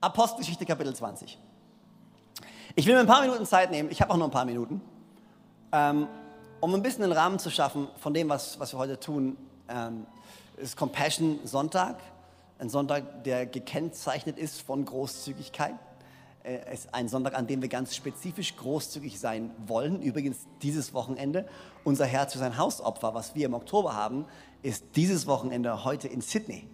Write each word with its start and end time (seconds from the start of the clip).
Apostelgeschichte 0.00 0.64
Kapitel 0.64 0.94
20. 0.94 1.38
Ich 2.74 2.86
will 2.86 2.94
mir 2.94 3.00
ein 3.00 3.06
paar 3.06 3.20
Minuten 3.20 3.44
Zeit 3.44 3.70
nehmen, 3.70 3.90
ich 3.90 4.00
habe 4.00 4.10
auch 4.12 4.16
nur 4.16 4.28
ein 4.28 4.30
paar 4.30 4.46
Minuten, 4.46 4.80
ähm, 5.72 6.08
um 6.60 6.74
ein 6.74 6.82
bisschen 6.82 7.04
einen 7.04 7.12
Rahmen 7.12 7.38
zu 7.38 7.50
schaffen 7.50 7.86
von 7.98 8.14
dem, 8.14 8.30
was, 8.30 8.58
was 8.58 8.72
wir 8.72 8.78
heute 8.78 8.98
tun. 8.98 9.36
Ähm, 9.68 10.06
es 10.56 10.70
ist 10.70 10.76
Compassion 10.76 11.40
Sonntag, 11.44 11.96
ein 12.58 12.70
Sonntag, 12.70 13.24
der 13.24 13.44
gekennzeichnet 13.44 14.38
ist 14.38 14.62
von 14.62 14.86
Großzügigkeit. 14.86 15.74
Äh, 16.42 16.72
ist 16.72 16.94
ein 16.94 17.06
Sonntag, 17.06 17.34
an 17.34 17.46
dem 17.46 17.60
wir 17.60 17.68
ganz 17.68 17.94
spezifisch 17.94 18.56
großzügig 18.56 19.20
sein 19.20 19.50
wollen. 19.66 20.00
Übrigens 20.00 20.46
dieses 20.62 20.94
Wochenende, 20.94 21.46
unser 21.84 22.06
Herz 22.06 22.32
für 22.32 22.38
sein 22.38 22.56
Hausopfer, 22.56 23.12
was 23.12 23.34
wir 23.34 23.44
im 23.44 23.52
Oktober 23.52 23.94
haben, 23.94 24.24
ist 24.62 24.84
dieses 24.96 25.26
Wochenende 25.26 25.84
heute 25.84 26.08
in 26.08 26.22
Sydney. 26.22 26.66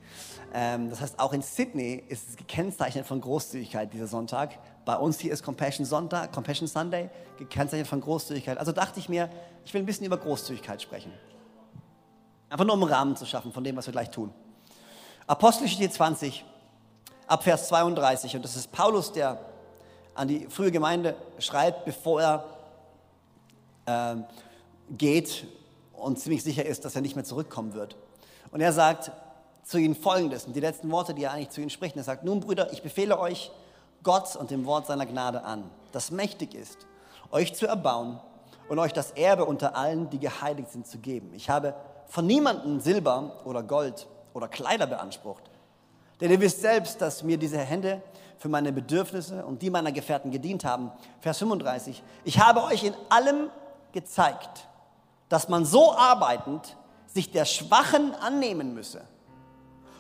Ähm, 0.55 0.89
das 0.89 1.01
heißt, 1.01 1.19
auch 1.19 1.33
in 1.33 1.43
Sydney 1.43 2.05
ist 2.09 2.29
es 2.29 2.37
gekennzeichnet 2.37 3.07
von 3.07 3.21
Großzügigkeit 3.21 3.93
dieser 3.93 4.07
Sonntag. 4.07 4.57
Bei 4.85 4.97
uns 4.97 5.19
hier 5.19 5.33
ist 5.33 5.43
Compassion 5.43 5.85
Sonntag, 5.85 6.33
Compassion 6.33 6.69
Sunday, 6.69 7.11
gekennzeichnet 7.37 7.89
von 7.89 8.01
Großzügigkeit. 8.01 8.59
Also 8.59 8.71
dachte 8.71 9.01
ich 9.01 9.09
mir, 9.09 9.29
ich 9.65 9.75
will 9.75 9.83
ein 9.83 9.87
bisschen 9.87 10.07
über 10.07 10.17
Großzügigkeit 10.17 10.81
sprechen. 10.81 11.13
Einfach 12.51 12.65
nur 12.65 12.75
um 12.75 12.83
einen 12.85 12.93
Rahmen 12.93 13.17
zu 13.17 13.27
schaffen 13.27 13.53
von 13.53 13.65
dem, 13.65 13.77
was 13.77 13.87
wir 13.87 13.93
gleich 13.93 14.11
tun. 14.11 14.33
Apostelgeschichte 15.27 15.91
20, 15.91 16.45
ab 17.27 17.43
Vers 17.43 17.67
32. 17.67 18.37
Und 18.37 18.45
das 18.45 18.55
ist 18.55 18.71
Paulus, 18.71 19.11
der 19.11 19.41
an 20.17 20.29
die 20.29 20.47
frühe 20.49 20.71
Gemeinde 20.71 21.15
schreibt, 21.39 21.85
bevor 21.85 22.21
er 22.23 22.45
äh, 23.87 24.17
geht 24.97 25.47
und 25.93 26.19
ziemlich 26.19 26.43
sicher 26.43 26.65
ist, 26.65 26.85
dass 26.85 26.95
er 26.95 27.03
nicht 27.03 27.17
mehr 27.17 27.25
zurückkommen 27.25 27.75
wird. 27.75 27.97
Und 28.51 28.61
er 28.61 28.73
sagt, 28.73 29.11
zu 29.67 29.79
ihnen 29.79 29.97
folgendes, 29.97 30.45
und 30.45 30.55
die 30.55 30.61
letzten 30.61 30.91
Worte, 30.93 31.13
die 31.13 31.25
er 31.25 31.33
eigentlich 31.33 31.51
zu 31.51 31.61
ihnen 31.61 31.71
spricht. 31.71 31.97
Er 31.97 32.05
sagt, 32.05 32.25
nun 32.25 32.41
Brüder, 32.41 32.73
ich 32.73 32.83
befehle 32.83 33.19
euch 33.19 33.51
Gott 34.05 34.37
und 34.37 34.53
dem 34.53 34.65
Wort 34.65 34.87
seiner 34.87 35.07
Gnade 35.07 35.43
an, 35.43 35.65
das 35.91 36.13
mächtig 36.13 36.55
ist, 36.55 36.87
euch 37.33 37.53
zu 37.55 37.67
erbauen 37.67 38.21
und 38.69 38.79
euch 38.79 38.93
das 38.93 39.11
Erbe 39.13 39.45
unter 39.45 39.77
allen, 39.77 40.09
die 40.11 40.21
geheiligt 40.21 40.71
sind, 40.71 40.87
zu 40.87 40.99
geben. 40.99 41.33
Ich 41.35 41.51
habe 41.51 41.75
von 42.07 42.27
niemandem 42.27 42.79
Silber 42.79 43.41
oder 43.45 43.65
Gold 43.65 44.07
oder 44.35 44.47
Kleider 44.47 44.87
beansprucht. 44.87 45.43
Denn 46.21 46.31
ihr 46.31 46.41
wisst 46.41 46.61
selbst, 46.61 47.01
dass 47.03 47.25
mir 47.25 47.37
diese 47.37 47.59
Hände 47.59 48.01
für 48.39 48.49
meine 48.49 48.73
Bedürfnisse 48.73 49.45
und 49.45 49.63
die 49.63 49.71
meiner 49.71 49.93
Gefährten 49.93 50.31
gedient 50.31 50.65
haben. 50.65 50.91
Vers 51.21 51.39
35. 51.39 52.03
Ich 52.25 52.39
habe 52.41 52.63
euch 52.65 52.85
in 52.85 52.95
allem 53.09 53.51
gezeigt, 53.93 54.69
dass 55.29 55.49
man 55.49 55.65
so 55.65 55.95
arbeitend 55.95 56.77
sich 57.07 57.31
der 57.31 57.45
Schwachen 57.45 58.15
annehmen 58.15 58.75
müsse 58.75 59.03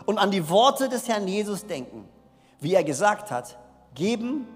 und 0.04 0.18
an 0.18 0.30
die 0.30 0.48
Worte 0.48 0.88
des 0.88 1.08
Herrn 1.08 1.26
Jesus 1.26 1.66
denken, 1.66 2.08
wie 2.60 2.74
er 2.74 2.84
gesagt 2.84 3.30
hat, 3.30 3.56
geben 3.94 4.46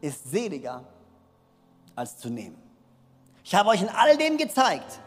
ist 0.00 0.30
seliger 0.30 0.84
als 1.94 2.18
zu 2.18 2.28
nehmen. 2.28 2.56
Ich 3.44 3.54
habe 3.54 3.70
euch 3.70 3.82
in 3.82 3.88
all 3.88 4.16
dem 4.16 4.38
gezeigt, 4.38 5.00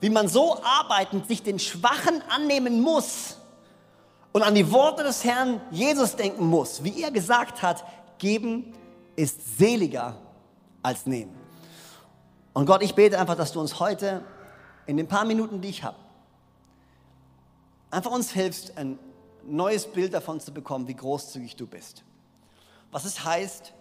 wie 0.00 0.10
man 0.10 0.28
so 0.28 0.58
arbeitend 0.62 1.26
sich 1.26 1.42
den 1.42 1.58
Schwachen 1.58 2.22
annehmen 2.28 2.80
muss 2.80 3.39
und 4.32 4.42
an 4.42 4.54
die 4.54 4.70
Worte 4.70 5.02
des 5.02 5.24
Herrn 5.24 5.60
Jesus 5.70 6.16
denken 6.16 6.46
muss, 6.46 6.84
wie 6.84 7.02
er 7.02 7.10
gesagt 7.10 7.62
hat, 7.62 7.84
geben 8.18 8.72
ist 9.16 9.58
seliger 9.58 10.16
als 10.82 11.06
nehmen. 11.06 11.34
Und 12.52 12.66
Gott, 12.66 12.82
ich 12.82 12.94
bete 12.94 13.18
einfach, 13.18 13.36
dass 13.36 13.52
du 13.52 13.60
uns 13.60 13.80
heute 13.80 14.24
in 14.86 14.96
den 14.96 15.08
paar 15.08 15.24
Minuten, 15.24 15.60
die 15.60 15.68
ich 15.68 15.82
habe, 15.82 15.96
einfach 17.90 18.10
uns 18.10 18.30
hilfst, 18.32 18.76
ein 18.76 18.98
neues 19.44 19.86
Bild 19.86 20.14
davon 20.14 20.40
zu 20.40 20.52
bekommen, 20.52 20.86
wie 20.88 20.94
großzügig 20.94 21.56
du 21.56 21.66
bist. 21.66 22.04
Was 22.90 23.04
es 23.04 23.24
heißt, 23.24 23.72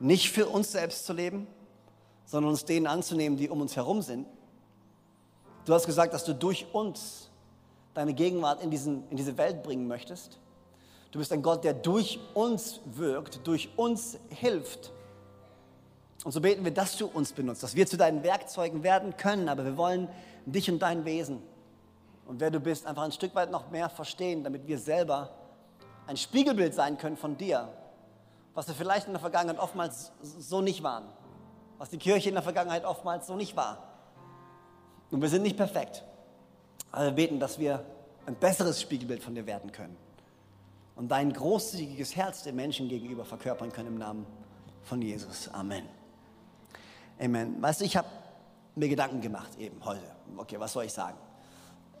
nicht 0.00 0.30
für 0.30 0.46
uns 0.46 0.72
selbst 0.72 1.06
zu 1.06 1.12
leben, 1.12 1.46
sondern 2.24 2.50
uns 2.50 2.64
denen 2.64 2.86
anzunehmen, 2.86 3.38
die 3.38 3.48
um 3.48 3.60
uns 3.60 3.74
herum 3.76 4.02
sind. 4.02 4.26
Du 5.64 5.74
hast 5.74 5.86
gesagt, 5.86 6.12
dass 6.12 6.24
du 6.24 6.34
durch 6.34 6.66
uns 6.72 7.27
deine 7.98 8.14
Gegenwart 8.14 8.62
in, 8.62 8.70
diesen, 8.70 9.08
in 9.10 9.16
diese 9.16 9.36
Welt 9.38 9.62
bringen 9.62 9.88
möchtest. 9.88 10.38
Du 11.10 11.18
bist 11.18 11.32
ein 11.32 11.42
Gott, 11.42 11.64
der 11.64 11.74
durch 11.74 12.18
uns 12.34 12.80
wirkt, 12.84 13.46
durch 13.46 13.70
uns 13.76 14.18
hilft. 14.30 14.92
Und 16.24 16.32
so 16.32 16.40
beten 16.40 16.64
wir, 16.64 16.72
dass 16.72 16.96
du 16.96 17.06
uns 17.06 17.32
benutzt, 17.32 17.62
dass 17.62 17.74
wir 17.74 17.86
zu 17.86 17.96
deinen 17.96 18.22
Werkzeugen 18.22 18.82
werden 18.82 19.16
können, 19.16 19.48
aber 19.48 19.64
wir 19.64 19.76
wollen 19.76 20.08
dich 20.46 20.70
und 20.70 20.80
dein 20.80 21.04
Wesen 21.04 21.42
und 22.28 22.40
wer 22.40 22.50
du 22.50 22.60
bist, 22.60 22.86
einfach 22.86 23.04
ein 23.04 23.12
Stück 23.12 23.34
weit 23.34 23.50
noch 23.50 23.70
mehr 23.70 23.88
verstehen, 23.88 24.44
damit 24.44 24.68
wir 24.68 24.78
selber 24.78 25.30
ein 26.06 26.18
Spiegelbild 26.18 26.74
sein 26.74 26.98
können 26.98 27.16
von 27.16 27.38
dir, 27.38 27.72
was 28.52 28.68
wir 28.68 28.74
vielleicht 28.74 29.06
in 29.06 29.14
der 29.14 29.20
Vergangenheit 29.20 29.58
oftmals 29.58 30.12
so 30.20 30.60
nicht 30.60 30.82
waren, 30.82 31.04
was 31.78 31.88
die 31.88 31.96
Kirche 31.96 32.28
in 32.28 32.34
der 32.34 32.42
Vergangenheit 32.42 32.84
oftmals 32.84 33.26
so 33.26 33.34
nicht 33.34 33.56
war. 33.56 33.82
Und 35.10 35.22
wir 35.22 35.30
sind 35.30 35.40
nicht 35.40 35.56
perfekt, 35.56 36.04
aber 36.92 37.06
wir 37.06 37.12
beten, 37.12 37.40
dass 37.40 37.58
wir 37.58 37.84
ein 38.26 38.34
besseres 38.34 38.80
Spiegelbild 38.80 39.22
von 39.22 39.34
dir 39.34 39.46
werden 39.46 39.72
können 39.72 39.96
und 40.96 41.08
dein 41.08 41.32
großzügiges 41.32 42.16
Herz 42.16 42.42
den 42.42 42.56
Menschen 42.56 42.88
gegenüber 42.88 43.24
verkörpern 43.24 43.72
können 43.72 43.88
im 43.88 43.98
Namen 43.98 44.26
von 44.82 45.00
Jesus. 45.00 45.48
Amen. 45.48 45.84
Amen. 47.20 47.60
Weißt 47.62 47.80
du, 47.80 47.84
ich 47.84 47.96
habe 47.96 48.08
mir 48.74 48.88
Gedanken 48.88 49.20
gemacht 49.20 49.56
eben 49.58 49.84
heute. 49.84 50.02
Okay, 50.36 50.58
was 50.58 50.72
soll 50.72 50.84
ich 50.84 50.92
sagen? 50.92 51.16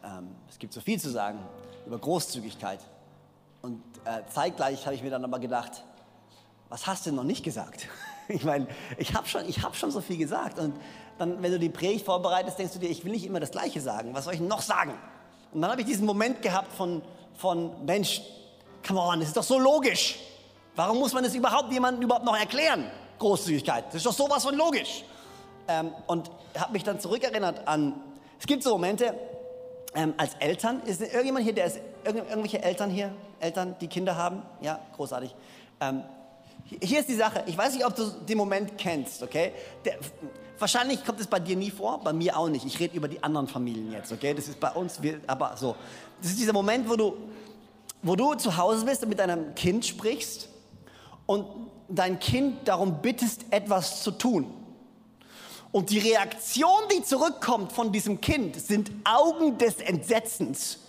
Ähm, 0.02 0.34
es 0.48 0.58
gibt 0.58 0.72
so 0.72 0.80
viel 0.80 1.00
zu 1.00 1.10
sagen 1.10 1.38
über 1.86 1.98
Großzügigkeit. 1.98 2.80
Und 3.62 3.82
äh, 4.04 4.22
zeitgleich 4.28 4.84
habe 4.86 4.94
ich 4.94 5.02
mir 5.02 5.10
dann 5.10 5.24
aber 5.24 5.38
gedacht, 5.38 5.84
was 6.68 6.86
hast 6.86 7.06
du 7.06 7.10
denn 7.10 7.16
noch 7.16 7.24
nicht 7.24 7.44
gesagt? 7.44 7.88
Ich 8.30 8.44
meine, 8.44 8.66
ich 8.98 9.14
habe 9.14 9.26
schon, 9.26 9.48
hab 9.48 9.74
schon 9.74 9.90
so 9.90 10.02
viel 10.02 10.18
gesagt. 10.18 10.58
Und 10.58 10.74
dann, 11.18 11.42
wenn 11.42 11.50
du 11.50 11.58
die 11.58 11.68
Predigt 11.68 12.04
vorbereitest, 12.04 12.58
denkst 12.58 12.72
du 12.74 12.78
dir, 12.78 12.88
ich 12.88 13.04
will 13.04 13.12
nicht 13.12 13.26
immer 13.26 13.40
das 13.40 13.50
Gleiche 13.50 13.80
sagen. 13.80 14.14
Was 14.14 14.24
soll 14.24 14.34
ich 14.34 14.40
noch 14.40 14.62
sagen? 14.62 14.94
Und 15.52 15.60
dann 15.60 15.70
habe 15.70 15.80
ich 15.80 15.86
diesen 15.86 16.06
Moment 16.06 16.42
gehabt 16.42 16.72
von, 16.72 17.02
von 17.34 17.84
Mensch, 17.84 18.22
come 18.86 19.00
on, 19.00 19.18
das 19.18 19.28
ist 19.28 19.36
doch 19.36 19.42
so 19.42 19.58
logisch. 19.58 20.18
Warum 20.76 20.98
muss 20.98 21.12
man 21.12 21.24
das 21.24 21.34
überhaupt 21.34 21.72
jemandem 21.72 22.04
überhaupt 22.04 22.24
noch 22.24 22.38
erklären? 22.38 22.90
Großzügigkeit, 23.18 23.86
das 23.88 23.96
ist 23.96 24.06
doch 24.06 24.12
sowas 24.12 24.44
von 24.44 24.54
logisch. 24.54 25.04
Ähm, 25.66 25.92
und 26.06 26.30
habe 26.56 26.72
mich 26.72 26.84
dann 26.84 27.00
zurückerinnert 27.00 27.66
an, 27.66 28.00
es 28.38 28.46
gibt 28.46 28.62
so 28.62 28.70
Momente, 28.70 29.14
ähm, 29.94 30.14
als 30.16 30.34
Eltern, 30.34 30.80
ist 30.84 31.00
irgendjemand 31.00 31.44
hier, 31.44 31.54
der 31.54 31.66
ist, 31.66 31.80
irgendwelche 32.04 32.62
Eltern 32.62 32.90
hier, 32.90 33.12
Eltern, 33.40 33.74
die 33.80 33.88
Kinder 33.88 34.16
haben? 34.16 34.42
Ja, 34.60 34.78
großartig. 34.96 35.34
Ähm, 35.80 36.04
hier 36.82 37.00
ist 37.00 37.08
die 37.08 37.14
Sache, 37.14 37.42
ich 37.46 37.56
weiß 37.56 37.74
nicht, 37.74 37.86
ob 37.86 37.94
du 37.94 38.04
den 38.28 38.36
Moment 38.36 38.76
kennst, 38.76 39.22
okay? 39.22 39.52
Der, 39.84 39.98
wahrscheinlich 40.58 41.04
kommt 41.04 41.20
es 41.20 41.26
bei 41.26 41.40
dir 41.40 41.56
nie 41.56 41.70
vor, 41.70 42.00
bei 42.02 42.12
mir 42.12 42.36
auch 42.36 42.48
nicht. 42.48 42.64
Ich 42.66 42.78
rede 42.78 42.96
über 42.96 43.08
die 43.08 43.22
anderen 43.22 43.48
Familien 43.48 43.92
jetzt, 43.92 44.12
okay? 44.12 44.34
Das 44.34 44.48
ist 44.48 44.60
bei 44.60 44.70
uns, 44.70 45.00
wir, 45.00 45.20
aber 45.26 45.56
so. 45.56 45.76
Das 46.20 46.30
ist 46.30 46.38
dieser 46.38 46.52
Moment, 46.52 46.88
wo 46.88 46.96
du, 46.96 47.16
wo 48.02 48.16
du 48.16 48.34
zu 48.34 48.56
Hause 48.56 48.84
bist 48.84 49.02
und 49.02 49.08
mit 49.08 49.18
deinem 49.18 49.54
Kind 49.54 49.86
sprichst 49.86 50.48
und 51.26 51.46
dein 51.88 52.18
Kind 52.18 52.68
darum 52.68 53.00
bittest, 53.00 53.46
etwas 53.50 54.02
zu 54.02 54.10
tun. 54.10 54.52
Und 55.70 55.90
die 55.90 55.98
Reaktion, 55.98 56.80
die 56.92 57.02
zurückkommt 57.02 57.72
von 57.72 57.92
diesem 57.92 58.20
Kind, 58.20 58.56
sind 58.56 58.90
Augen 59.04 59.58
des 59.58 59.76
Entsetzens. 59.76 60.80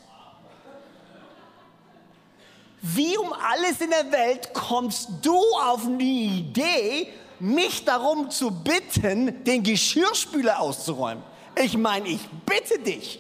Wie 2.82 3.18
um 3.18 3.34
alles 3.34 3.82
in 3.82 3.90
der 3.90 4.12
Welt 4.12 4.54
kommst 4.54 5.10
du 5.22 5.38
auf 5.62 5.82
die 6.00 6.40
Idee, 6.40 7.12
mich 7.40 7.84
darum 7.86 8.30
zu 8.30 8.52
bitten, 8.52 9.44
den 9.44 9.64
Geschirrspüler 9.64 10.60
auszuräumen? 10.60 11.24
Ich 11.56 11.78
meine, 11.78 12.08
ich 12.08 12.22
bitte 12.46 12.80
dich. 12.80 13.20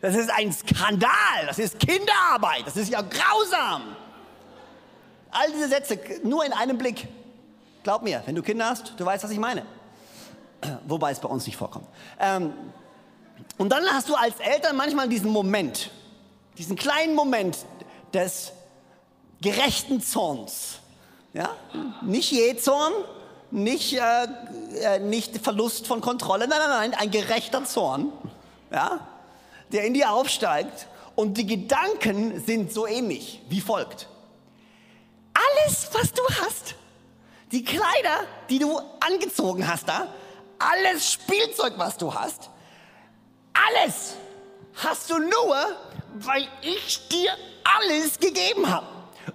Das 0.00 0.14
ist 0.14 0.30
ein 0.30 0.52
Skandal, 0.52 1.46
das 1.46 1.58
ist 1.58 1.78
Kinderarbeit, 1.78 2.66
das 2.66 2.76
ist 2.76 2.90
ja 2.90 3.00
grausam. 3.00 3.96
All 5.30 5.50
diese 5.52 5.68
Sätze 5.68 5.98
nur 6.22 6.44
in 6.44 6.52
einem 6.52 6.78
Blick. 6.78 7.08
Glaub 7.82 8.02
mir, 8.02 8.22
wenn 8.26 8.34
du 8.34 8.42
Kinder 8.42 8.66
hast, 8.66 8.94
du 8.96 9.04
weißt, 9.04 9.24
was 9.24 9.30
ich 9.30 9.38
meine 9.38 9.64
wobei 10.86 11.10
es 11.10 11.20
bei 11.20 11.28
uns 11.28 11.46
nicht 11.46 11.56
vorkommt. 11.56 11.86
Ähm, 12.18 12.52
und 13.58 13.70
dann 13.70 13.84
hast 13.92 14.08
du 14.08 14.14
als 14.14 14.38
Eltern 14.40 14.76
manchmal 14.76 15.08
diesen 15.08 15.30
Moment, 15.30 15.90
diesen 16.58 16.76
kleinen 16.76 17.14
Moment 17.14 17.58
des 18.14 18.52
gerechten 19.40 20.00
Zorns. 20.00 20.78
Ja? 21.32 21.50
Nicht 22.02 22.30
Jezorn, 22.32 22.92
nicht, 23.50 23.94
äh, 23.94 24.26
äh, 24.80 24.98
nicht 25.00 25.38
Verlust 25.38 25.86
von 25.86 26.00
Kontrolle, 26.00 26.48
nein, 26.48 26.58
nein, 26.58 26.90
nein, 26.90 26.94
ein 26.94 27.10
gerechter 27.10 27.64
Zorn, 27.64 28.12
ja? 28.70 29.00
der 29.72 29.84
in 29.84 29.94
dir 29.94 30.12
aufsteigt. 30.12 30.86
Und 31.14 31.38
die 31.38 31.46
Gedanken 31.46 32.42
sind 32.44 32.72
so 32.72 32.86
ähnlich 32.86 33.40
wie 33.48 33.60
folgt. 33.60 34.08
Alles, 35.32 35.88
was 35.92 36.12
du 36.12 36.22
hast, 36.40 36.74
die 37.52 37.64
Kleider, 37.64 38.24
die 38.50 38.58
du 38.58 38.80
angezogen 38.98 39.68
hast 39.68 39.88
da, 39.88 40.08
alles 40.58 41.12
Spielzeug, 41.12 41.74
was 41.76 41.96
du 41.96 42.12
hast, 42.12 42.50
alles 43.52 44.14
hast 44.74 45.10
du 45.10 45.18
nur, 45.18 45.56
weil 46.14 46.46
ich 46.62 47.08
dir 47.08 47.30
alles 47.64 48.18
gegeben 48.18 48.70
habe. 48.70 48.86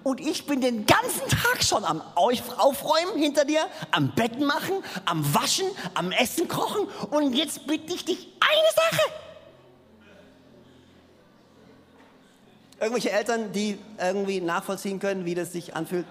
und 0.04 0.20
ich 0.22 0.46
bin 0.46 0.62
den 0.62 0.86
ganzen 0.86 1.28
Tag 1.28 1.64
schon 1.64 1.84
am 1.84 2.02
Aufräumen 2.16 3.18
hinter 3.18 3.44
dir, 3.44 3.66
am 3.92 4.12
Betten 4.12 4.46
machen, 4.46 4.84
am 5.06 5.34
Waschen, 5.34 5.66
am 5.96 6.12
Essen 6.12 6.48
kochen 6.48 6.88
und 7.10 7.34
jetzt 7.34 7.66
bitte 7.66 7.94
ich 7.94 8.06
dich 8.06 8.28
eine 8.40 8.72
Sache. 8.76 9.12
Irgendwelche 12.80 13.12
Eltern, 13.12 13.52
die 13.52 13.78
irgendwie 14.00 14.42
nachvollziehen 14.42 15.00
können, 15.00 15.26
wie 15.26 15.36
das 15.36 15.52
sich 15.52 15.76
anfühlt? 15.76 16.06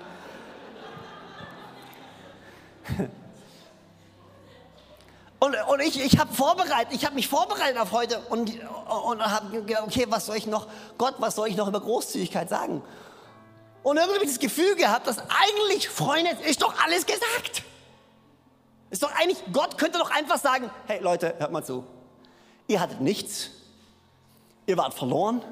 Und, 5.41 5.55
und 5.69 5.81
ich, 5.81 6.05
ich 6.05 6.19
habe 6.19 6.35
vorbereitet, 6.35 6.93
ich 6.93 7.05
habe 7.05 7.15
mich 7.15 7.29
vorbereitet 7.29 7.79
auf 7.79 7.93
heute 7.93 8.19
und, 8.29 8.53
und 8.61 9.23
habe 9.25 9.63
gedacht, 9.63 9.85
okay, 9.87 10.07
was 10.09 10.27
soll 10.27 10.37
ich 10.37 10.47
noch, 10.47 10.67
Gott, 10.97 11.15
was 11.19 11.37
soll 11.37 11.49
ich 11.49 11.57
noch 11.57 11.69
über 11.69 11.81
Großzügigkeit 11.81 12.49
sagen? 12.49 12.83
Und 13.85 13.97
irgendwie 13.97 14.17
habe 14.17 14.25
ich 14.25 14.33
das 14.33 14.41
Gefühl 14.41 14.75
gehabt, 14.75 15.07
dass 15.07 15.19
eigentlich, 15.19 15.89
Freunde, 15.89 16.31
ist 16.45 16.61
doch 16.63 16.75
alles 16.85 17.07
gesagt. 17.07 17.63
Ist 18.91 19.03
doch 19.03 19.15
eigentlich, 19.15 19.39
Gott 19.53 19.79
könnte 19.79 19.99
doch 19.99 20.11
einfach 20.11 20.39
sagen, 20.39 20.71
hey 20.87 21.01
Leute, 21.01 21.35
hört 21.39 21.53
mal 21.53 21.65
zu. 21.65 21.85
Ihr 22.67 22.81
hattet 22.81 23.01
nichts. 23.01 23.51
Ihr 24.67 24.77
wart 24.77 24.95
verloren. 24.95 25.43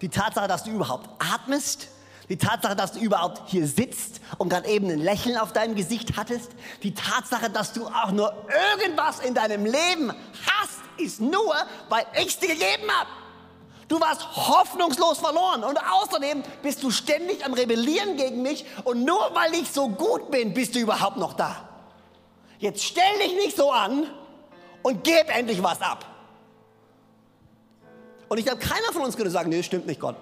Die 0.00 0.08
Tatsache, 0.08 0.46
dass 0.46 0.62
du 0.62 0.70
überhaupt 0.70 1.08
atmest, 1.18 1.88
die 2.28 2.36
Tatsache, 2.36 2.76
dass 2.76 2.92
du 2.92 3.00
überhaupt 3.00 3.48
hier 3.50 3.66
sitzt 3.66 4.20
und 4.36 4.50
gerade 4.50 4.68
eben 4.68 4.90
ein 4.90 4.98
Lächeln 4.98 5.36
auf 5.38 5.52
deinem 5.52 5.74
Gesicht 5.74 6.16
hattest. 6.16 6.50
Die 6.82 6.94
Tatsache, 6.94 7.48
dass 7.50 7.72
du 7.72 7.86
auch 7.86 8.10
nur 8.10 8.32
irgendwas 8.78 9.20
in 9.20 9.34
deinem 9.34 9.64
Leben 9.64 10.12
hast, 10.46 10.80
ist 10.98 11.20
nur, 11.20 11.54
weil 11.88 12.04
ich 12.20 12.28
es 12.28 12.38
dir 12.38 12.48
gegeben 12.48 12.90
habe. 12.90 13.08
Du 13.88 13.98
warst 13.98 14.26
hoffnungslos 14.36 15.18
verloren 15.18 15.64
und 15.64 15.78
außerdem 15.78 16.42
bist 16.62 16.82
du 16.82 16.90
ständig 16.90 17.44
am 17.46 17.54
Rebellieren 17.54 18.18
gegen 18.18 18.42
mich 18.42 18.66
und 18.84 19.04
nur 19.04 19.30
weil 19.34 19.54
ich 19.54 19.70
so 19.70 19.88
gut 19.88 20.30
bin, 20.30 20.52
bist 20.52 20.74
du 20.74 20.80
überhaupt 20.80 21.16
noch 21.16 21.32
da. 21.32 21.68
Jetzt 22.58 22.84
stell 22.84 23.18
dich 23.24 23.34
nicht 23.34 23.56
so 23.56 23.70
an 23.70 24.06
und 24.82 25.04
gib 25.04 25.34
endlich 25.34 25.62
was 25.62 25.80
ab. 25.80 26.04
Und 28.28 28.36
ich 28.36 28.44
glaube, 28.44 28.60
keiner 28.60 28.92
von 28.92 29.02
uns 29.02 29.16
könnte 29.16 29.30
sagen, 29.30 29.48
nee, 29.48 29.62
stimmt 29.62 29.86
nicht, 29.86 30.00
Gott. 30.00 30.16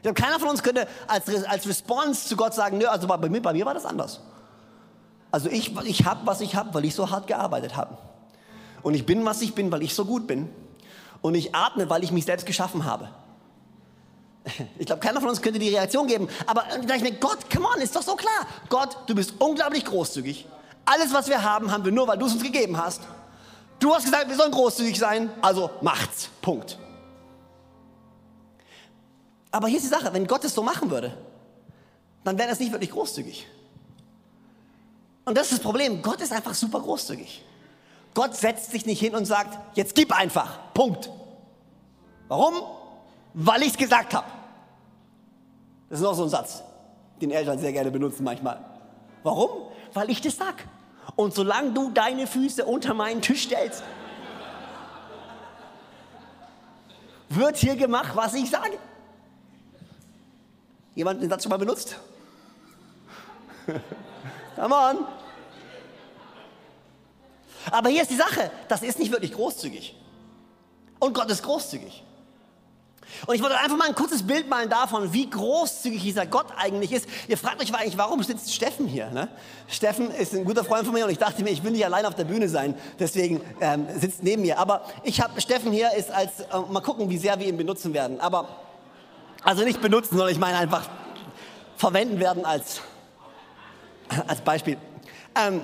Ich 0.00 0.02
glaube, 0.02 0.18
keiner 0.18 0.40
von 0.40 0.48
uns 0.48 0.62
könnte 0.62 0.88
als, 1.06 1.28
als 1.44 1.68
Response 1.68 2.26
zu 2.26 2.34
Gott 2.34 2.54
sagen, 2.54 2.78
nö, 2.78 2.86
also 2.86 3.06
bei 3.06 3.28
mir, 3.28 3.42
bei 3.42 3.52
mir 3.52 3.66
war 3.66 3.74
das 3.74 3.84
anders. 3.84 4.20
Also 5.30 5.50
ich, 5.50 5.76
ich 5.84 6.06
habe, 6.06 6.22
was 6.24 6.40
ich 6.40 6.54
habe, 6.54 6.72
weil 6.72 6.86
ich 6.86 6.94
so 6.94 7.10
hart 7.10 7.26
gearbeitet 7.26 7.76
habe. 7.76 7.98
Und 8.82 8.94
ich 8.94 9.04
bin, 9.04 9.22
was 9.26 9.42
ich 9.42 9.54
bin, 9.54 9.70
weil 9.70 9.82
ich 9.82 9.94
so 9.94 10.06
gut 10.06 10.26
bin. 10.26 10.48
Und 11.20 11.34
ich 11.34 11.54
atme, 11.54 11.90
weil 11.90 12.02
ich 12.02 12.12
mich 12.12 12.24
selbst 12.24 12.46
geschaffen 12.46 12.86
habe. 12.86 13.10
Ich 14.78 14.86
glaube, 14.86 15.02
keiner 15.02 15.20
von 15.20 15.28
uns 15.28 15.42
könnte 15.42 15.58
die 15.58 15.68
Reaktion 15.68 16.06
geben. 16.06 16.26
Aber 16.46 16.64
da 16.86 16.94
ich 16.94 17.02
mir, 17.02 17.12
Gott, 17.12 17.50
come 17.54 17.68
on, 17.68 17.82
ist 17.82 17.94
doch 17.94 18.02
so 18.02 18.16
klar. 18.16 18.46
Gott, 18.70 18.96
du 19.06 19.14
bist 19.14 19.34
unglaublich 19.38 19.84
großzügig. 19.84 20.46
Alles, 20.86 21.12
was 21.12 21.28
wir 21.28 21.42
haben, 21.42 21.70
haben 21.70 21.84
wir 21.84 21.92
nur, 21.92 22.08
weil 22.08 22.16
du 22.16 22.24
es 22.24 22.32
uns 22.32 22.42
gegeben 22.42 22.78
hast. 22.78 23.02
Du 23.78 23.94
hast 23.94 24.06
gesagt, 24.06 24.30
wir 24.30 24.36
sollen 24.36 24.50
großzügig 24.50 24.98
sein, 24.98 25.30
also 25.42 25.68
macht's. 25.82 26.30
Punkt. 26.40 26.78
Aber 29.50 29.68
hier 29.68 29.78
ist 29.78 29.84
die 29.84 29.88
Sache, 29.88 30.12
wenn 30.12 30.26
Gott 30.26 30.44
es 30.44 30.54
so 30.54 30.62
machen 30.62 30.90
würde, 30.90 31.16
dann 32.24 32.38
wäre 32.38 32.48
das 32.48 32.60
nicht 32.60 32.72
wirklich 32.72 32.90
großzügig. 32.90 33.46
Und 35.24 35.36
das 35.36 35.46
ist 35.46 35.52
das 35.54 35.60
Problem. 35.60 36.02
Gott 36.02 36.20
ist 36.20 36.32
einfach 36.32 36.54
super 36.54 36.80
großzügig. 36.80 37.44
Gott 38.14 38.34
setzt 38.34 38.70
sich 38.70 38.86
nicht 38.86 39.00
hin 39.00 39.14
und 39.14 39.24
sagt, 39.24 39.58
jetzt 39.76 39.94
gib 39.94 40.12
einfach. 40.12 40.58
Punkt. 40.74 41.10
Warum? 42.28 42.54
Weil 43.34 43.62
ich 43.62 43.72
es 43.72 43.76
gesagt 43.76 44.14
habe. 44.14 44.26
Das 45.88 45.98
ist 45.98 46.04
noch 46.04 46.14
so 46.14 46.24
ein 46.24 46.28
Satz, 46.28 46.62
den 47.20 47.30
Eltern 47.30 47.58
sehr 47.58 47.72
gerne 47.72 47.90
benutzen 47.90 48.22
manchmal. 48.22 48.64
Warum? 49.22 49.50
Weil 49.92 50.10
ich 50.10 50.20
das 50.20 50.36
sag. 50.36 50.64
Und 51.16 51.34
solange 51.34 51.72
du 51.72 51.90
deine 51.90 52.26
Füße 52.26 52.64
unter 52.64 52.94
meinen 52.94 53.20
Tisch 53.22 53.44
stellst, 53.44 53.82
wird 57.28 57.56
hier 57.56 57.76
gemacht, 57.76 58.12
was 58.14 58.34
ich 58.34 58.50
sage. 58.50 58.78
Jemand 60.94 61.22
den 61.22 61.30
Satz 61.30 61.42
schon 61.42 61.50
mal 61.50 61.58
benutzt? 61.58 61.96
Come 64.56 64.74
on. 64.74 64.98
Aber 67.70 67.88
hier 67.88 68.02
ist 68.02 68.10
die 68.10 68.16
Sache, 68.16 68.50
das 68.68 68.82
ist 68.82 68.98
nicht 68.98 69.12
wirklich 69.12 69.32
großzügig. 69.32 69.94
Und 70.98 71.14
Gott 71.14 71.30
ist 71.30 71.42
großzügig. 71.42 72.02
Und 73.26 73.34
ich 73.34 73.42
wollte 73.42 73.58
einfach 73.58 73.76
mal 73.76 73.88
ein 73.88 73.94
kurzes 73.94 74.24
Bild 74.24 74.48
malen 74.48 74.68
davon, 74.68 75.12
wie 75.12 75.28
großzügig 75.28 76.02
dieser 76.02 76.26
Gott 76.26 76.46
eigentlich 76.56 76.92
ist. 76.92 77.08
Ihr 77.28 77.36
fragt 77.36 77.60
euch 77.60 77.74
eigentlich, 77.74 77.98
warum 77.98 78.22
sitzt 78.22 78.54
Steffen 78.54 78.86
hier? 78.86 79.10
Ne? 79.10 79.28
Steffen 79.68 80.10
ist 80.12 80.34
ein 80.34 80.44
guter 80.44 80.64
Freund 80.64 80.84
von 80.84 80.94
mir 80.94 81.04
und 81.04 81.10
ich 81.10 81.18
dachte 81.18 81.42
mir, 81.42 81.50
ich 81.50 81.62
will 81.64 81.72
nicht 81.72 81.84
allein 81.84 82.06
auf 82.06 82.14
der 82.14 82.24
Bühne 82.24 82.48
sein, 82.48 82.74
deswegen 82.98 83.40
ähm, 83.60 83.86
sitzt 83.98 84.22
neben 84.22 84.42
mir. 84.42 84.58
Aber 84.58 84.84
ich 85.02 85.20
habe 85.20 85.40
Steffen 85.40 85.72
hier, 85.72 85.92
ist 85.94 86.10
als, 86.10 86.40
äh, 86.40 86.44
mal 86.70 86.80
gucken, 86.80 87.10
wie 87.10 87.18
sehr 87.18 87.38
wir 87.38 87.46
ihn 87.46 87.56
benutzen 87.56 87.92
werden. 87.94 88.20
Aber 88.20 88.48
also 89.42 89.64
nicht 89.64 89.80
benutzen, 89.80 90.16
sondern 90.16 90.32
ich 90.32 90.38
meine 90.38 90.58
einfach 90.58 90.88
verwenden 91.76 92.20
werden 92.20 92.44
als, 92.44 92.80
als 94.26 94.40
Beispiel. 94.42 94.76
Ähm, 95.34 95.62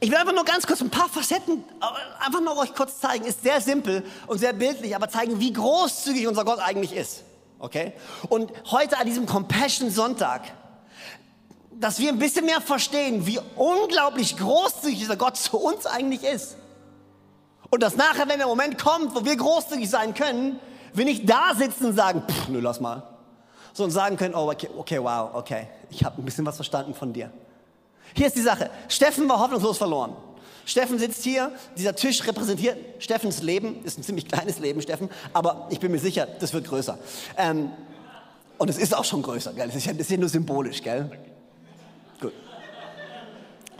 ich 0.00 0.10
will 0.10 0.16
einfach 0.16 0.32
nur 0.32 0.44
ganz 0.44 0.66
kurz 0.66 0.80
ein 0.80 0.90
paar 0.90 1.08
Facetten, 1.08 1.64
äh, 1.80 2.24
einfach 2.24 2.40
nur 2.40 2.56
euch 2.58 2.74
kurz 2.74 3.00
zeigen. 3.00 3.24
Ist 3.24 3.42
sehr 3.42 3.60
simpel 3.60 4.04
und 4.28 4.38
sehr 4.38 4.52
bildlich, 4.52 4.94
aber 4.94 5.08
zeigen, 5.08 5.40
wie 5.40 5.52
großzügig 5.52 6.28
unser 6.28 6.44
Gott 6.44 6.60
eigentlich 6.60 6.94
ist. 6.94 7.24
Okay? 7.58 7.92
Und 8.28 8.52
heute 8.70 8.98
an 8.98 9.06
diesem 9.06 9.26
Compassion 9.26 9.90
Sonntag, 9.90 10.42
dass 11.72 11.98
wir 11.98 12.10
ein 12.10 12.18
bisschen 12.18 12.46
mehr 12.46 12.60
verstehen, 12.60 13.26
wie 13.26 13.40
unglaublich 13.56 14.36
großzügig 14.36 14.98
dieser 14.98 15.16
Gott 15.16 15.36
zu 15.36 15.58
uns 15.58 15.86
eigentlich 15.86 16.22
ist. 16.22 16.56
Und 17.70 17.82
dass 17.82 17.96
nachher, 17.96 18.28
wenn 18.28 18.38
der 18.38 18.46
Moment 18.46 18.78
kommt, 18.78 19.14
wo 19.14 19.24
wir 19.24 19.36
großzügig 19.36 19.90
sein 19.90 20.14
können, 20.14 20.58
wir 20.94 21.04
nicht 21.04 21.28
da 21.28 21.54
sitzen 21.56 21.86
und 21.86 21.96
sagen, 21.96 22.22
pff, 22.28 22.48
nö, 22.48 22.60
lass 22.60 22.80
mal. 22.80 23.02
Sondern 23.72 23.92
sagen 23.92 24.16
können, 24.16 24.34
oh, 24.34 24.50
okay, 24.50 24.68
okay 24.76 24.98
wow, 25.02 25.30
okay, 25.34 25.68
ich 25.90 26.04
habe 26.04 26.20
ein 26.20 26.24
bisschen 26.24 26.44
was 26.46 26.56
verstanden 26.56 26.94
von 26.94 27.12
dir. 27.12 27.30
Hier 28.14 28.26
ist 28.26 28.36
die 28.36 28.42
Sache. 28.42 28.70
Steffen 28.88 29.28
war 29.28 29.38
hoffnungslos 29.38 29.78
verloren. 29.78 30.16
Steffen 30.64 30.98
sitzt 30.98 31.22
hier, 31.24 31.52
dieser 31.76 31.94
Tisch 31.94 32.26
repräsentiert 32.26 32.76
Steffens 33.02 33.42
Leben, 33.42 33.82
ist 33.84 33.98
ein 33.98 34.02
ziemlich 34.02 34.28
kleines 34.28 34.58
Leben, 34.58 34.82
Steffen, 34.82 35.08
aber 35.32 35.66
ich 35.70 35.80
bin 35.80 35.90
mir 35.90 35.98
sicher, 35.98 36.26
das 36.40 36.52
wird 36.52 36.66
größer. 36.66 36.98
Ähm, 37.38 37.70
und 38.58 38.68
es 38.68 38.76
ist 38.76 38.94
auch 38.94 39.04
schon 39.04 39.22
größer, 39.22 39.54
gell? 39.54 39.66
Das 39.66 39.76
ist 39.76 39.86
ja, 39.86 39.92
das 39.92 40.02
ist 40.02 40.10
ja 40.10 40.16
nur 40.18 40.28
symbolisch, 40.28 40.82
gell? 40.82 41.10
Gut. 42.20 42.34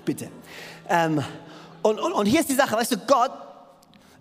Bitte. 0.04 0.30
Ähm, 0.88 1.22
und, 1.82 2.00
und, 2.00 2.12
und 2.12 2.26
hier 2.26 2.40
ist 2.40 2.48
die 2.48 2.54
Sache, 2.54 2.76
weißt 2.76 2.92
du, 2.92 2.96
Gott 2.98 3.32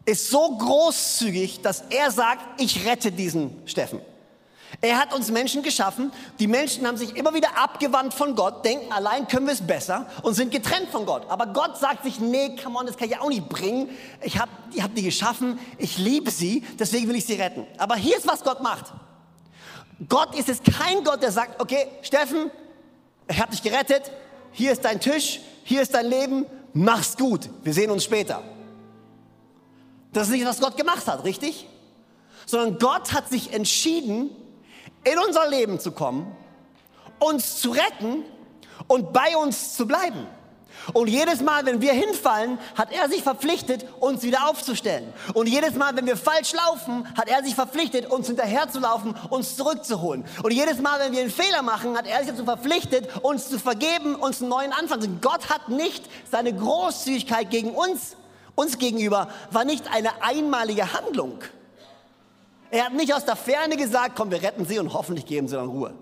ist 0.07 0.29
so 0.29 0.57
großzügig, 0.57 1.61
dass 1.61 1.83
er 1.89 2.09
sagt, 2.11 2.61
ich 2.61 2.85
rette 2.85 3.11
diesen 3.11 3.61
Steffen. 3.67 3.99
Er 4.79 4.99
hat 4.99 5.13
uns 5.13 5.31
Menschen 5.31 5.63
geschaffen. 5.63 6.11
Die 6.39 6.47
Menschen 6.47 6.87
haben 6.87 6.97
sich 6.97 7.15
immer 7.15 7.33
wieder 7.33 7.57
abgewandt 7.57 8.13
von 8.13 8.35
Gott, 8.35 8.63
denken, 8.63 8.91
allein 8.91 9.27
können 9.27 9.47
wir 9.47 9.53
es 9.53 9.65
besser 9.65 10.07
und 10.21 10.33
sind 10.33 10.51
getrennt 10.51 10.89
von 10.91 11.05
Gott. 11.05 11.29
Aber 11.29 11.47
Gott 11.47 11.77
sagt 11.77 12.03
sich, 12.03 12.19
nee, 12.19 12.55
come 12.55 12.79
on, 12.79 12.85
das 12.85 12.95
kann 12.95 13.09
ich 13.09 13.19
auch 13.19 13.27
nicht 13.27 13.49
bringen. 13.49 13.89
Ich 14.21 14.39
habe 14.39 14.51
ich 14.73 14.81
hab 14.81 14.95
die 14.95 15.03
geschaffen, 15.03 15.59
ich 15.77 15.97
liebe 15.97 16.31
sie, 16.31 16.63
deswegen 16.79 17.09
will 17.09 17.15
ich 17.15 17.25
sie 17.25 17.33
retten. 17.33 17.67
Aber 17.77 17.95
hier 17.95 18.17
ist, 18.17 18.27
was 18.27 18.43
Gott 18.43 18.61
macht. 18.61 18.93
Gott 20.07 20.37
ist 20.37 20.47
es 20.47 20.61
kein 20.63 21.03
Gott, 21.03 21.21
der 21.21 21.31
sagt, 21.31 21.61
okay, 21.61 21.87
Steffen, 22.01 22.49
ich 23.29 23.41
habe 23.41 23.51
dich 23.51 23.63
gerettet, 23.63 24.11
hier 24.51 24.71
ist 24.71 24.85
dein 24.85 25.01
Tisch, 25.01 25.41
hier 25.63 25.81
ist 25.81 25.93
dein 25.93 26.05
Leben, 26.05 26.45
mach's 26.73 27.17
gut, 27.17 27.49
wir 27.63 27.73
sehen 27.73 27.91
uns 27.91 28.05
später. 28.05 28.41
Das 30.17 30.29
ist 30.29 30.33
nicht, 30.33 30.47
was 30.47 30.59
Gott 30.59 30.75
gemacht 30.75 31.05
hat, 31.05 31.23
richtig? 31.25 31.67
Sondern 32.47 32.79
Gott 32.79 33.13
hat 33.13 33.29
sich 33.29 33.53
entschieden, 33.53 34.31
in 35.03 35.19
unser 35.19 35.47
Leben 35.47 35.79
zu 35.79 35.91
kommen, 35.91 36.35
uns 37.19 37.61
zu 37.61 37.69
retten 37.69 38.23
und 38.87 39.13
bei 39.13 39.37
uns 39.37 39.75
zu 39.75 39.85
bleiben. 39.85 40.25
Und 40.93 41.07
jedes 41.07 41.41
Mal, 41.41 41.67
wenn 41.67 41.81
wir 41.81 41.93
hinfallen, 41.93 42.57
hat 42.73 42.91
er 42.91 43.09
sich 43.09 43.21
verpflichtet, 43.21 43.85
uns 43.99 44.23
wieder 44.23 44.49
aufzustellen. 44.49 45.13
Und 45.35 45.45
jedes 45.45 45.75
Mal, 45.75 45.95
wenn 45.95 46.07
wir 46.07 46.17
falsch 46.17 46.51
laufen, 46.53 47.07
hat 47.15 47.29
er 47.29 47.43
sich 47.43 47.53
verpflichtet, 47.53 48.09
uns 48.09 48.25
hinterherzulaufen, 48.25 49.13
uns 49.29 49.55
zurückzuholen. 49.55 50.25
Und 50.41 50.51
jedes 50.51 50.81
Mal, 50.81 50.99
wenn 50.99 51.11
wir 51.11 51.21
einen 51.21 51.29
Fehler 51.29 51.61
machen, 51.61 51.95
hat 51.95 52.07
er 52.07 52.21
sich 52.21 52.29
dazu 52.29 52.43
verpflichtet, 52.43 53.07
uns 53.21 53.49
zu 53.49 53.59
vergeben, 53.59 54.15
uns 54.15 54.41
einen 54.41 54.49
neuen 54.49 54.73
Anfang 54.73 54.99
zu 54.99 55.09
Gott 55.21 55.51
hat 55.51 55.69
nicht 55.69 56.03
seine 56.31 56.55
Großzügigkeit 56.55 57.51
gegen 57.51 57.69
uns 57.69 58.16
uns 58.57 58.79
gegenüber 58.79 59.29
war 59.51 59.63
nicht 59.63 59.93
eine 59.93 60.23
einmalige 60.23 60.91
Handlung. 60.91 61.39
Er 62.71 62.85
hat 62.85 62.93
nicht 62.93 63.13
aus 63.13 63.23
der 63.23 63.35
Ferne 63.35 63.77
gesagt, 63.77 64.15
komm, 64.17 64.31
wir 64.31 64.41
retten 64.41 64.65
sie 64.65 64.79
und 64.79 64.93
hoffentlich 64.93 65.25
geben 65.25 65.47
sie 65.47 65.55
dann 65.55 65.69
Ruhe. 65.69 65.93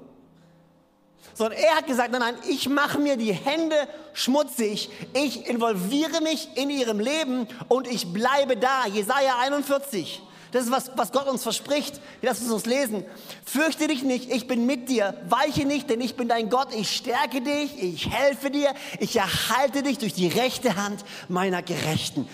Sondern 1.33 1.59
er 1.59 1.75
hat 1.75 1.85
gesagt, 1.85 2.12
nein, 2.12 2.21
nein, 2.21 2.35
ich 2.47 2.69
mache 2.69 2.97
mir 2.97 3.17
die 3.17 3.33
Hände 3.33 3.75
schmutzig, 4.13 4.89
ich 5.13 5.47
involviere 5.47 6.21
mich 6.21 6.47
in 6.55 6.69
ihrem 6.69 7.00
Leben 7.01 7.47
und 7.67 7.88
ich 7.88 8.13
bleibe 8.13 8.55
da. 8.55 8.88
Jesaja 8.88 9.38
41. 9.41 10.21
Das 10.55 10.63
ist, 10.63 10.71
was, 10.71 10.91
was 10.95 11.12
Gott 11.12 11.27
uns 11.27 11.43
verspricht. 11.43 12.00
Lass 12.21 12.39
uns 12.39 12.50
uns 12.50 12.65
lesen. 12.65 13.03
Fürchte 13.43 13.88
dich 13.88 14.03
nicht, 14.03 14.31
ich 14.31 14.47
bin 14.47 14.65
mit 14.65 14.88
dir. 14.88 15.13
Weiche 15.27 15.65
nicht, 15.65 15.89
denn 15.89 16.00
ich 16.00 16.15
bin 16.15 16.29
dein 16.29 16.50
Gott. 16.50 16.74
Ich 16.74 16.95
stärke 16.95 17.41
dich, 17.41 17.77
ich 17.77 18.09
helfe 18.09 18.50
dir, 18.50 18.74
ich 19.01 19.17
erhalte 19.17 19.83
dich 19.83 19.97
durch 19.97 20.13
die 20.13 20.29
rechte 20.29 20.77
Hand 20.77 21.03
meiner 21.27 21.62
Gerechten. 21.62 22.25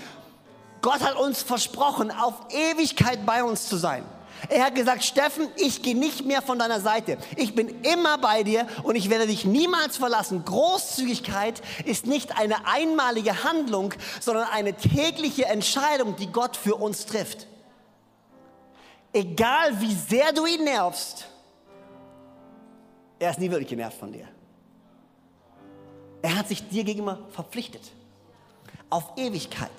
Gott 0.84 1.00
hat 1.00 1.16
uns 1.16 1.42
versprochen, 1.42 2.12
auf 2.12 2.36
Ewigkeit 2.52 3.26
bei 3.26 3.44
uns 3.44 3.68
zu 3.68 3.76
sein. 3.76 4.04
Er 4.50 4.66
hat 4.66 4.76
gesagt, 4.76 5.04
Steffen, 5.04 5.48
ich 5.56 5.82
gehe 5.82 5.98
nicht 5.98 6.24
mehr 6.24 6.44
von 6.44 6.60
deiner 6.60 6.80
Seite. 6.80 7.18
Ich 7.38 7.56
bin 7.56 7.82
immer 7.82 8.20
bei 8.20 8.44
dir 8.44 8.68
und 8.84 8.96
ich 8.96 9.10
werde 9.10 9.26
dich 9.26 9.46
niemals 9.46 9.98
verlassen. 9.98 10.46
Großzügigkeit 10.46 11.60
ist 11.86 12.06
nicht 12.06 12.38
eine 12.38 12.68
einmalige 12.68 13.44
Handlung, 13.44 13.96
sondern 14.20 14.48
eine 14.52 14.76
tägliche 14.76 15.46
Entscheidung, 15.46 16.16
die 16.18 16.28
Gott 16.28 16.56
für 16.56 16.76
uns 16.76 17.08
trifft. 17.08 17.48
Egal 19.14 19.80
wie 19.82 19.94
sehr 19.94 20.32
du 20.32 20.46
ihn 20.46 20.64
nervst, 20.64 21.28
er 23.20 23.32
ist 23.32 23.40
nie 23.40 23.52
wirklich 23.52 23.70
genervt 23.70 23.98
von 23.98 24.12
dir. 24.12 24.28
Er 26.22 26.38
hat 26.38 26.48
sich 26.48 26.68
dir 26.70 26.84
gegenüber 26.84 27.20
verpflichtet. 27.30 27.92
Auf 28.90 29.14
Ewigkeit. 29.18 29.70